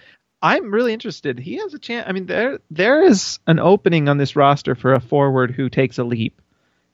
[0.41, 1.39] I'm really interested.
[1.39, 2.05] He has a chance.
[2.07, 5.97] I mean, there there is an opening on this roster for a forward who takes
[5.97, 6.41] a leap.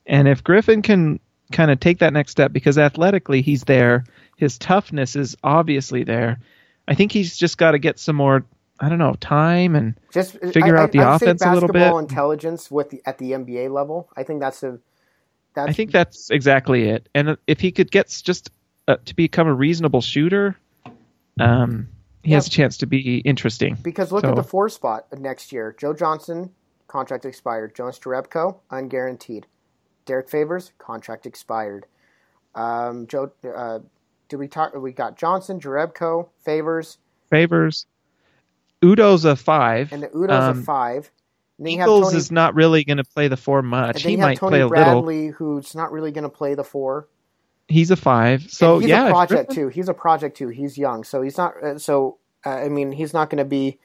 [0.06, 1.20] And if Griffin can
[1.52, 4.06] kind of take that next step because athletically he's there,
[4.38, 6.40] his toughness is obviously there.
[6.88, 8.46] I think he's just got to get some more
[8.80, 11.92] I don't know, time and Just Figure I, out the I, offense a little bit.
[11.94, 14.10] intelligence with the, at the NBA level.
[14.16, 14.80] I think that's a
[15.56, 17.10] that's I think that's exactly it.
[17.16, 18.52] And if he could get just
[18.88, 20.56] uh, to become a reasonable shooter,
[21.40, 21.88] um,
[22.24, 23.78] he has a chance to be interesting.
[23.82, 25.76] Because look So- at the four spot next year.
[25.80, 26.52] Joe Johnson,
[26.88, 27.74] contract expired.
[27.76, 29.46] Jonas Jerebko, unguaranteed.
[30.06, 31.86] Derrick Favors, contract expired.
[32.56, 33.80] Um, Joe, uh,
[34.30, 34.74] did we talk?
[34.76, 36.98] We got Johnson, Jerebko, Favors,
[37.30, 37.86] Favors.
[38.82, 39.92] Udoh's a five.
[39.92, 41.12] and the Udoh's Um, a five.
[41.58, 44.04] And then you have Eagles Tony, is not really going to play the four much.
[44.04, 45.02] He might Tony play a little.
[45.02, 47.08] Bradley, who's not really going to play the four.
[47.68, 48.50] He's a five.
[48.50, 49.68] So And he's yeah, a project too.
[49.70, 50.50] He's a project too.
[50.50, 51.62] He's young, so he's not.
[51.62, 53.80] Uh, so uh, I mean, he's not going to be.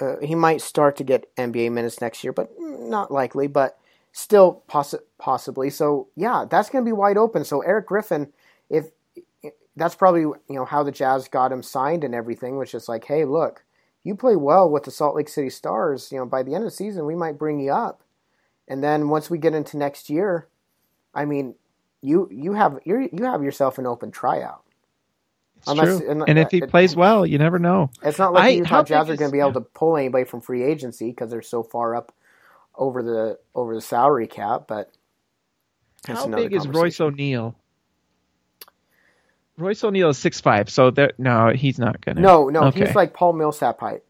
[0.00, 3.46] Uh, he might start to get NBA minutes next year, but not likely.
[3.46, 3.78] But
[4.12, 5.70] still, possi- possibly.
[5.70, 7.44] So yeah, that's going to be wide open.
[7.44, 8.32] So Eric Griffin,
[8.70, 8.86] if
[9.76, 13.04] that's probably you know how the Jazz got him signed and everything, which is like,
[13.04, 13.62] hey, look,
[14.04, 16.12] you play well with the Salt Lake City Stars.
[16.12, 18.02] You know, by the end of the season, we might bring you up,
[18.68, 20.46] and then once we get into next year,
[21.14, 21.54] I mean,
[22.02, 24.62] you you have you you have yourself an open tryout.
[25.56, 26.10] It's Unless- true.
[26.10, 27.88] and- And if he uh, plays well, you never know.
[28.02, 30.24] It's not like I- the Utah Jazz are going to be able to pull anybody
[30.24, 32.12] from free agency because they're so far up
[32.74, 34.64] over the over the salary cap.
[34.68, 34.92] But
[36.06, 36.68] How big is.
[36.68, 37.56] Royce O'Neale?
[39.56, 41.12] Royce O'Neale is six five, so there.
[41.18, 42.20] No, he's not gonna.
[42.20, 42.86] No, no, Okay.
[42.86, 44.02] he's like Paul Millsap height.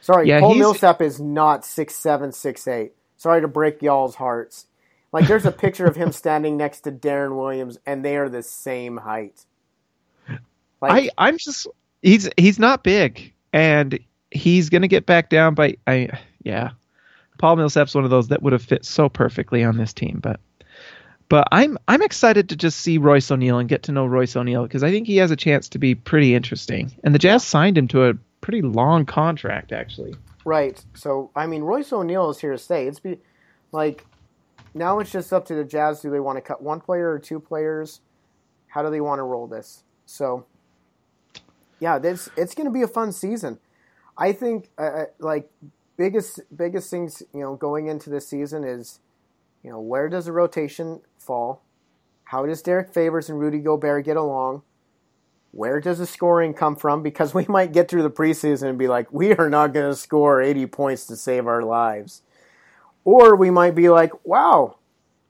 [0.00, 2.92] Sorry, Yeah, Paul he's- Millsap is not six seven, six eight.
[3.16, 4.66] Sorry to break y'all's hearts.
[5.12, 8.42] Like, there's a picture of him standing next to Deron Williams, and they are the
[8.42, 9.44] same height.
[10.80, 11.66] Like, I I'm just
[12.02, 13.98] he's he's not big, and
[14.30, 16.10] he's gonna get back down by I
[16.42, 16.70] yeah.
[17.38, 20.40] Paul Millsap's one of those that would have fit so perfectly on this team, but
[21.28, 24.64] but I'm I'm excited to just see Royce O'Neale and get to know Royce O'Neale
[24.64, 26.92] because I think he has a chance to be pretty interesting.
[27.02, 30.14] And the Jazz signed him to a pretty long contract actually.
[30.44, 30.82] Right.
[30.94, 32.86] So I mean, Royce O'Neale is here to stay.
[32.86, 33.18] It's be
[33.72, 34.06] like
[34.74, 36.00] now it's just up to the Jazz.
[36.00, 38.00] Do they want to cut one player or two players?
[38.68, 39.82] How do they want to roll this?
[40.04, 40.46] So
[41.80, 43.58] yeah, this it's going to be a fun season.
[44.16, 45.50] I think uh, uh, like
[45.96, 49.00] biggest biggest things you know going into this season is
[49.66, 51.64] you know where does the rotation fall?
[52.22, 54.62] How does Derrick Favors and Rudy Gobert get along?
[55.50, 57.02] Where does the scoring come from?
[57.02, 59.96] Because we might get through the preseason and be like, we are not going to
[59.96, 62.22] score 80 points to save our lives.
[63.04, 64.76] Or we might be like, wow,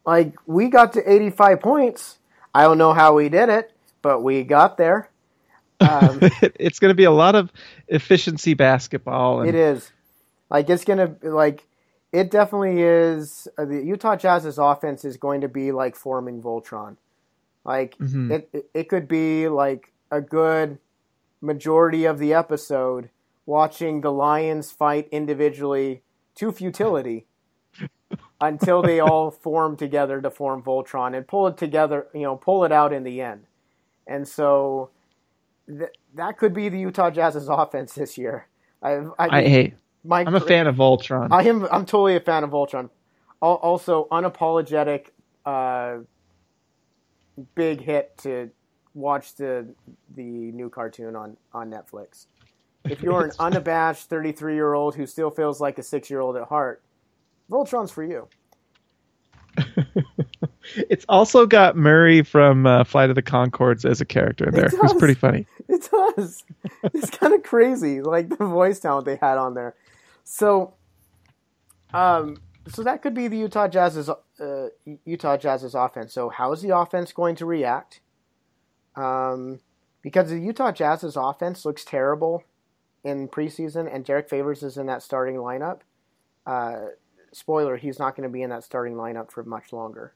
[0.05, 2.19] like we got to 85 points.
[2.55, 3.73] I don't know how we did it,
[4.03, 5.09] but we got there.
[5.81, 6.19] Um,
[6.61, 7.51] it's going to be a lot of
[7.89, 9.41] efficiency basketball.
[9.41, 9.91] And It is.
[10.51, 11.67] Like it's gonna like
[12.17, 13.47] it definitely is.
[13.59, 16.97] Uh, the Utah Jazz's offense is going to be like forming Voltron.
[17.63, 18.31] Like Mhm.
[18.31, 20.79] it, it, could be like a good
[21.43, 23.11] majority of the episode
[23.45, 26.03] watching the Lions fight individually
[26.37, 27.27] to futility
[28.41, 32.07] until they all form together to form Voltron and pull it together.
[32.15, 33.45] You know, pull it out in the end.
[34.07, 34.89] And so
[35.69, 38.47] th- that could be the Utah Jazz's offense this year.
[38.83, 39.75] I, I, I hey,
[40.07, 41.29] my, I'm a fan of Voltron.
[41.31, 41.67] I am.
[41.71, 42.91] I'm totally a fan of Voltron.
[43.41, 45.09] Also, unapologetic,
[45.45, 45.99] uh,
[47.55, 48.51] big hit to
[48.95, 49.67] watch the
[50.15, 52.27] the new cartoon on on Netflix.
[52.85, 56.37] If you're an unabashed 33 year old who still feels like a six year old
[56.37, 56.83] at heart,
[57.51, 58.29] Voltron's for you.
[60.91, 64.71] it's also got Murray from uh, Flight of the Conchords as a character in there.
[64.73, 65.47] It's pretty funny.
[65.69, 66.45] It does.
[66.95, 69.75] It's kind of crazy, like the voice talent they had on there.
[70.29, 70.75] So,
[71.95, 74.69] um, so that could be the Utah Jazz's uh,
[75.05, 76.13] Utah Jazz's offense.
[76.13, 78.01] So, how is the offense going to react?
[78.97, 79.61] Um,
[80.03, 82.43] because the Utah Jazz's offense looks terrible
[83.05, 85.81] in preseason, and Derrick Favors is in that starting lineup.
[86.45, 86.87] Uh,
[87.33, 90.13] spoiler: he's not going to be in that starting lineup for much longer.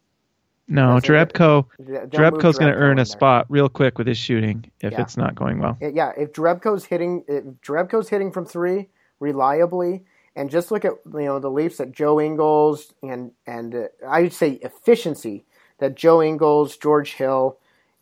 [0.66, 1.12] No, That's it.
[1.12, 1.66] Jerebko.
[1.78, 4.92] They- they'll move Jerebko's going to earn a spot real quick with his shooting if
[4.92, 5.02] Yeah.
[5.02, 5.78] it's not going well.
[5.80, 8.88] Yeah, if Drebko's hitting, if Drebko's hitting from three
[9.21, 10.05] reliably,
[10.35, 14.23] and just look at you know the leaps that Joe Ingles and and uh, I
[14.23, 15.45] would say efficiency
[15.79, 17.59] that Joe Ingles, George Hill,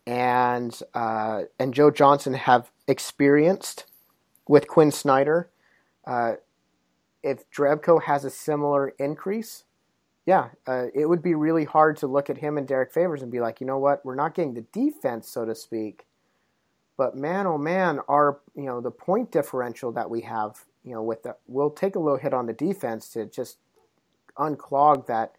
[0.07, 3.87] and uh, and Joe Johnson have experienced
[4.47, 5.51] with Quinn Snyder.
[6.07, 6.35] Uh,
[7.23, 9.65] if Drebko has a similar increase,
[10.25, 13.33] yeah, uh, it would be really hard to look at him and Derrick Favors and
[13.33, 16.07] be like, you know what, we're not getting the defense, so to speak.
[16.97, 21.03] But man, oh man, our you know the point differential that we have, you know,
[21.03, 23.59] with the we'll take a little hit on the defense to just
[24.39, 25.35] unclog that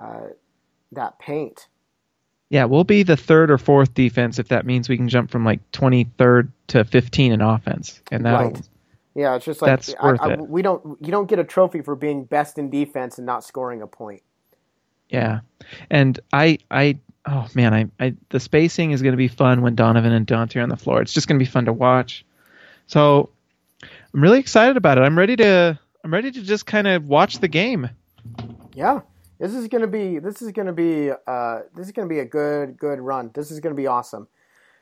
[0.00, 0.28] uh,
[0.92, 1.68] that paint.
[2.50, 5.44] Yeah, we'll be the third or fourth defense if that means we can jump from
[5.44, 8.62] like 23rd to 15 in offense, and that'll Right.
[9.14, 10.40] Yeah, it's just like That's I, worth I- it.
[10.40, 13.82] we don't you don't get a trophy for being best in defense and not scoring
[13.82, 14.22] a point.
[15.10, 15.40] yeah.
[15.90, 19.74] And I I oh man, I, I the spacing is going to be fun when
[19.74, 21.02] Donovan and Dante are on the floor.
[21.02, 22.24] It's just going to be fun to watch.
[22.86, 23.30] So
[24.14, 25.02] I'm really excited about it.
[25.02, 27.88] I'm ready to I'm ready to just kind of watch the game.
[28.74, 29.00] Yeah,
[29.38, 32.76] This is gonna be this is gonna be uh, this is gonna be a good
[32.76, 33.30] good run.
[33.34, 34.28] This is gonna be awesome.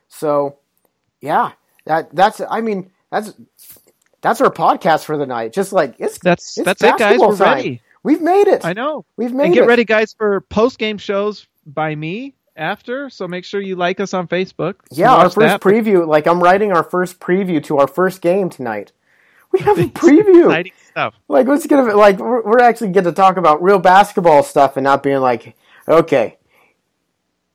[0.07, 0.57] So,
[1.21, 1.51] yeah,
[1.85, 3.33] that that's I mean that's
[4.21, 5.53] that's our podcast for the night.
[5.53, 7.19] Just like it's That's it's that's it, guys.
[7.19, 7.57] We're time.
[7.57, 7.81] ready.
[8.03, 8.65] We've made it.
[8.65, 9.05] I know.
[9.15, 9.67] We've made and get it.
[9.67, 13.09] ready, guys, for post game shows by me after.
[13.09, 14.75] So make sure you like us on Facebook.
[14.91, 15.61] Yeah, our first that.
[15.61, 16.07] preview.
[16.07, 18.91] Like I'm writing our first preview to our first game tonight.
[19.51, 20.45] We have a preview.
[20.45, 21.15] Exciting stuff.
[21.27, 24.83] Like what's gonna like we're, we're actually get to talk about real basketball stuff and
[24.83, 25.55] not being like,
[25.87, 26.37] okay,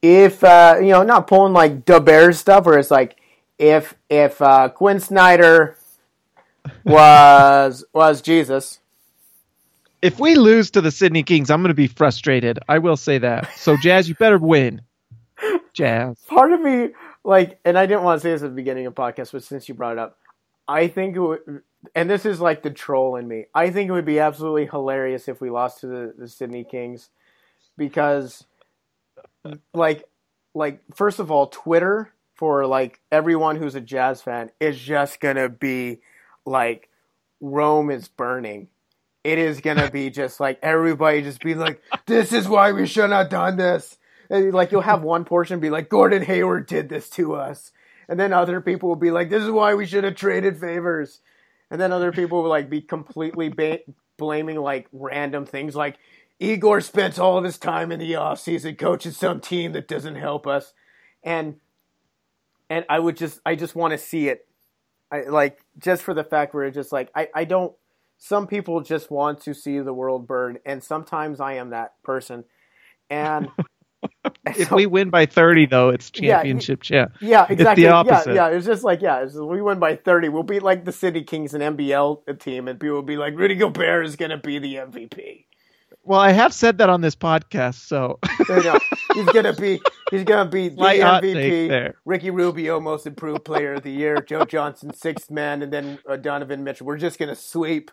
[0.03, 3.17] if uh, you know, not pulling like the Bears stuff where it's like
[3.59, 5.77] if if uh, Quinn Snyder
[6.85, 8.81] was was Jesus.
[10.03, 12.59] If we lose to the Sydney Kings, I'm going to be frustrated.
[12.69, 13.49] I will say that.
[13.57, 14.83] So Jazz, you better win.
[15.73, 16.19] Jazz.
[16.27, 16.89] part of me
[17.23, 19.45] like and i didn't want to say this at the beginning of the podcast but
[19.45, 20.17] since you brought it up
[20.67, 21.17] i think
[21.95, 23.47] and this is like the troll in me.
[23.55, 27.11] I think it would be absolutely hilarious if we lost to the, the sydney kings
[27.77, 28.45] because
[29.75, 30.05] like
[30.55, 35.49] like first of all twitter for like everyone who's a jazz fan is just gonna
[35.49, 36.01] be
[36.45, 36.89] like
[37.41, 38.69] rome is burning.
[39.25, 43.13] It is gonna be just like everybody just be like this is why we shouldn't
[43.13, 43.99] have done this.
[44.31, 47.73] And like you'll have one portion be like Gordon Hayward did this to us,
[48.09, 51.21] and then other people will be like this is why we should have traded favors,
[51.71, 53.81] and then other people would like be completely ba-
[54.17, 55.99] blaming like random things like
[56.39, 60.47] Igor spends all of his time in the offseason coaching some team that doesn't help
[60.47, 60.75] us,
[61.23, 61.57] and
[62.69, 64.47] and I would just I just want to see it,
[65.11, 67.75] I like just for the fact where it's just like I I don't.
[68.19, 72.45] Some people just want to see the world burn, and sometimes I am that person,
[73.11, 73.49] and.
[74.47, 76.89] If we win by 30, though, it's championship.
[76.89, 77.07] Yeah.
[77.21, 77.85] Yeah, exactly.
[77.85, 78.35] the opposite.
[78.35, 78.57] Yeah, yeah.
[78.57, 80.29] It's just like yeah, it's, we win by thirty.
[80.29, 83.57] We'll beat like the Sydney Kings and NBL team, and people will be like, Rudy
[83.57, 85.47] Gobert is going to be the MVP.
[86.05, 88.21] Well, I have said that on this podcast, so
[89.15, 89.81] he's going to be
[90.13, 91.95] he's going to be the MVP.
[92.05, 94.21] Ricky Rubio, most improved player of the year.
[94.21, 96.87] Joe Johnson, sixth man, and then uh, Donovan Mitchell.
[96.87, 97.91] We're just going to sweep,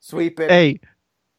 [0.00, 0.50] sweep it.
[0.50, 0.80] hey,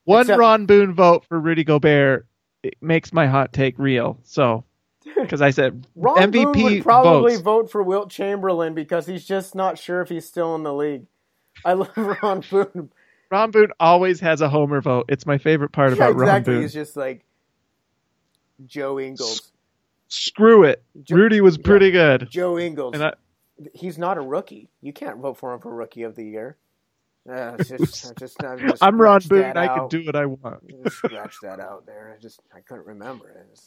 [0.06, 2.26] one Except- Ron Boone vote for Rudy Gobert
[2.68, 4.20] it makes my hot take real.
[4.24, 4.64] So,
[5.22, 7.42] because I said Ron MVP Boone would probably votes.
[7.42, 11.06] vote for Wilt Chamberlain because he's just not sure if he's still in the league.
[11.66, 11.92] I love
[12.22, 12.92] Ron Boone.
[13.30, 15.06] Ron Boone always has a homer vote.
[15.10, 16.54] It's my favorite part Yeah, about Ron exactly.
[16.54, 16.62] Boone.
[16.64, 17.26] He's just like
[18.66, 19.52] Joe Ingles.
[20.08, 20.82] Screw it.
[21.04, 21.64] Jo- Rudy was yeah.
[21.66, 22.28] pretty good.
[22.30, 22.94] Joe Ingles.
[22.94, 23.14] And I,
[23.74, 24.70] He's not a rookie.
[24.82, 26.58] You can't vote for him for Rookie of the Year.
[27.28, 29.58] It's just, I just, I just I'm Ron Boone.
[29.58, 30.64] I can do what I want.
[30.90, 32.16] Scratch that out there.
[32.16, 33.60] I just I couldn't remember it.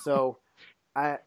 [0.00, 0.38] So,
[0.96, 1.18] I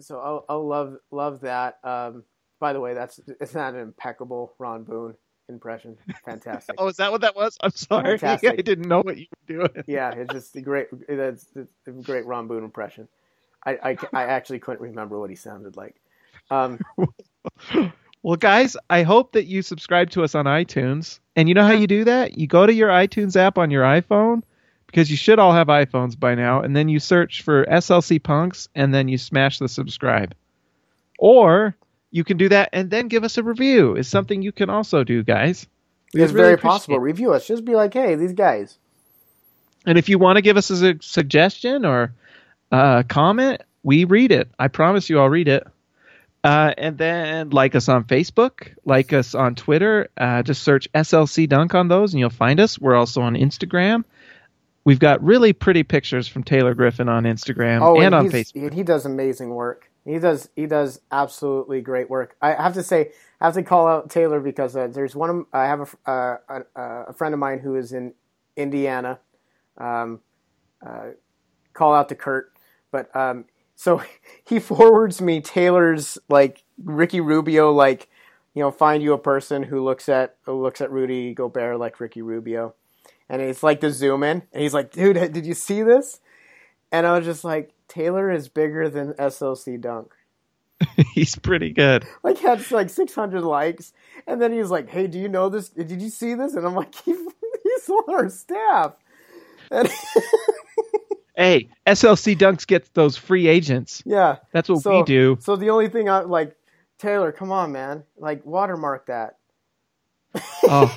[0.00, 1.78] so I'll, I'll love love that.
[1.84, 2.24] Um,
[2.60, 5.14] by the way, that's it's not an impeccable Ron Boone
[5.48, 5.96] impression.
[6.24, 6.76] Fantastic.
[6.78, 7.56] Oh, is that what that was?
[7.60, 8.18] I'm sorry.
[8.18, 8.52] Fantastic.
[8.58, 9.84] I didn't know what you were doing.
[9.86, 10.88] Yeah, it's just a great.
[11.08, 13.08] That's it's a great Ron Boone impression.
[13.66, 15.96] I, I, I actually couldn't remember what he sounded like.
[16.50, 16.78] Um,
[18.22, 21.20] Well, guys, I hope that you subscribe to us on iTunes.
[21.36, 22.36] And you know how you do that?
[22.36, 24.42] You go to your iTunes app on your iPhone
[24.86, 28.56] because you should all have iPhones by now, and then you search for SLC Dunk
[28.74, 30.34] and then you smash the subscribe.
[31.18, 31.76] Or
[32.10, 33.94] you can do that and then give us a review.
[33.94, 35.66] Is something you can also do, guys.
[36.14, 36.96] We it's really very possible.
[36.96, 37.00] it.
[37.00, 37.46] Review us.
[37.46, 38.78] Just be like, hey, these guys.
[39.86, 42.14] And if you want to give us a suggestion or
[42.72, 44.50] a comment, we read it.
[44.58, 45.66] I promise you, I'll read it.
[46.44, 50.08] Uh, and then like us on Facebook, like us on Twitter.
[50.16, 52.78] Uh, just search SLC Dunk on those, and you'll find us.
[52.78, 54.04] We're also on Instagram.
[54.84, 58.72] We've got really pretty pictures from Taylor Griffin on Instagram Oh, and on he's- Facebook.
[58.72, 59.90] He does amazing work.
[60.04, 60.48] He does.
[60.56, 62.34] He does absolutely great work.
[62.40, 63.10] I have to say,
[63.40, 65.28] I have to call out Taylor because uh, there's one.
[65.30, 66.36] Of, I have a, uh,
[66.74, 68.14] a, a friend of mine who is in
[68.56, 69.18] Indiana.
[69.76, 70.20] Um,
[70.84, 71.08] uh,
[71.74, 72.52] call out to Kurt,
[72.90, 73.44] but um,
[73.78, 74.02] so
[74.44, 78.08] he forwards me Taylor's like Ricky Rubio like
[78.52, 82.00] you know find you a person who looks at who looks at Rudy Gobert like
[82.00, 82.74] Ricky Rubio,
[83.28, 86.20] and it's like the zoom in, and he's like, dude, did you see this?
[86.90, 90.12] And I was just like, Taylor is bigger than SLC Dunk.
[91.12, 92.06] He's pretty good.
[92.22, 93.92] Like had like 600 likes,
[94.26, 95.68] and then he's like, "Hey, do you know this?
[95.68, 97.18] Did you see this?" And I'm like, "He's,
[97.62, 98.92] he's on our staff."
[99.70, 99.90] And
[101.38, 104.02] Hey, SLC Dunks gets those free agents.
[104.04, 105.38] yeah, That's what so, we do.
[105.40, 106.56] So the only thing I like,
[106.98, 109.36] Taylor, come on, man, like watermark that.
[110.64, 110.92] Oh,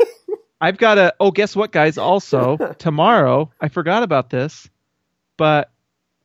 [0.59, 1.13] I've got a.
[1.19, 1.97] Oh, guess what, guys?
[1.99, 4.67] Also, tomorrow, I forgot about this,
[5.37, 5.71] but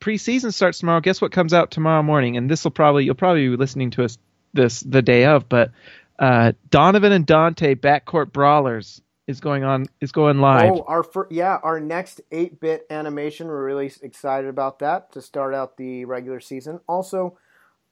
[0.01, 1.01] preseason starts tomorrow.
[1.01, 2.37] Guess what comes out tomorrow morning?
[2.39, 4.19] And this will probably you'll probably be listening to us
[4.55, 5.73] this the day of, but
[6.19, 10.73] uh, Donovan and Dante backcourt brawlers is going on is going live.
[10.73, 13.49] Oh, our fir- yeah, our next 8-bit animation.
[13.49, 16.81] We're really excited about that to start out the regular season.
[16.89, 17.37] Also,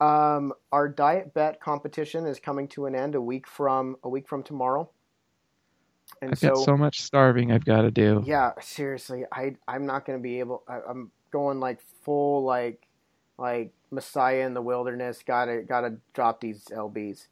[0.01, 4.29] um, our diet bet competition is coming to an end a week from a week
[4.29, 4.89] from tomorrow.
[6.23, 8.23] And I've so, got so much starving I've got to do.
[8.25, 10.63] Yeah, seriously, I I'm not going to be able.
[10.69, 12.87] I, I'm going like full like
[13.39, 15.23] like Messiah in the wilderness.
[15.27, 17.27] Gotta gotta drop these lbs.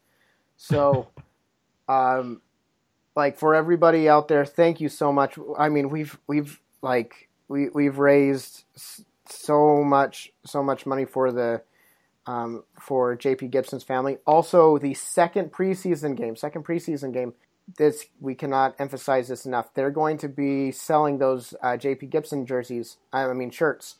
[0.57, 1.07] So,
[1.87, 2.41] um,
[3.15, 5.37] like for everybody out there, thank you so much.
[5.57, 8.63] I mean, we've we've like we we've raised
[9.29, 11.61] so much so much money for the
[12.25, 14.17] um, for JP Gibson's family.
[14.25, 17.33] Also, the second preseason game, second preseason game.
[17.77, 19.73] This we cannot emphasize this enough.
[19.73, 22.97] They're going to be selling those uh, JP Gibson jerseys.
[23.13, 23.95] I mean shirts,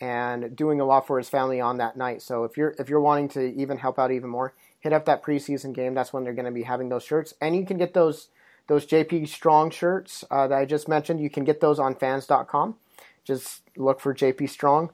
[0.00, 2.22] and doing a lot for his family on that night.
[2.22, 5.22] So if you're if you're wanting to even help out even more, hit up that
[5.22, 5.92] preseason game.
[5.92, 8.28] That's when they're going to be having those shirts, and you can get those
[8.66, 11.20] those JP Strong shirts uh, that I just mentioned.
[11.20, 12.76] You can get those on Fans.com.
[13.24, 14.90] Just look for JP Strong,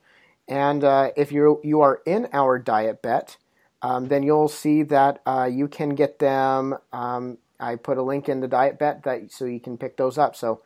[0.49, 3.37] and uh, if you you are in our diet bet,
[3.83, 6.77] um, then you'll see that uh, you can get them.
[6.93, 10.19] Um, I put a link in the diet bet that so you can pick those
[10.19, 10.37] up.
[10.37, 10.63] So,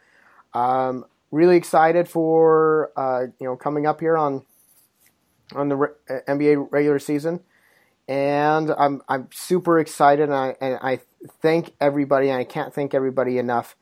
[0.54, 4.44] um, really excited for uh, you know coming up here on
[5.54, 7.40] on the re- NBA regular season
[8.08, 11.00] and I'm I'm super excited, and I and I
[11.40, 13.76] thank everybody, and I can't thank everybody enough,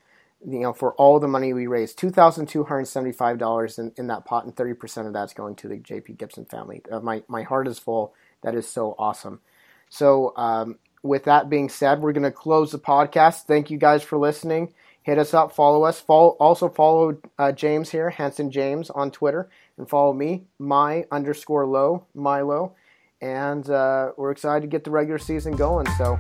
[0.47, 1.99] you know, for all the money we raised.
[1.99, 5.12] Two thousand two hundred seventy five dollars in, in that pot, and thirty percent of
[5.12, 6.14] that's going to the J.P.
[6.14, 6.82] Gibson family.
[6.91, 8.14] Uh, my my heart is full.
[8.43, 9.41] That is so awesome.
[9.88, 13.45] So, um, with that being said, we're going to close the podcast.
[13.45, 14.72] Thank you guys for listening.
[15.03, 16.01] Hit us up, follow us.
[16.01, 21.66] Follow, also follow uh, James here, Hanson James, on Twitter, and follow me, my underscore
[21.66, 22.76] low, Milo
[23.20, 25.86] and uh, we're excited to get the regular season going.
[25.99, 26.18] So,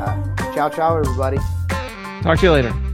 [0.00, 1.38] uh, ciao, ciao, everybody.
[2.22, 2.89] Talk to you later.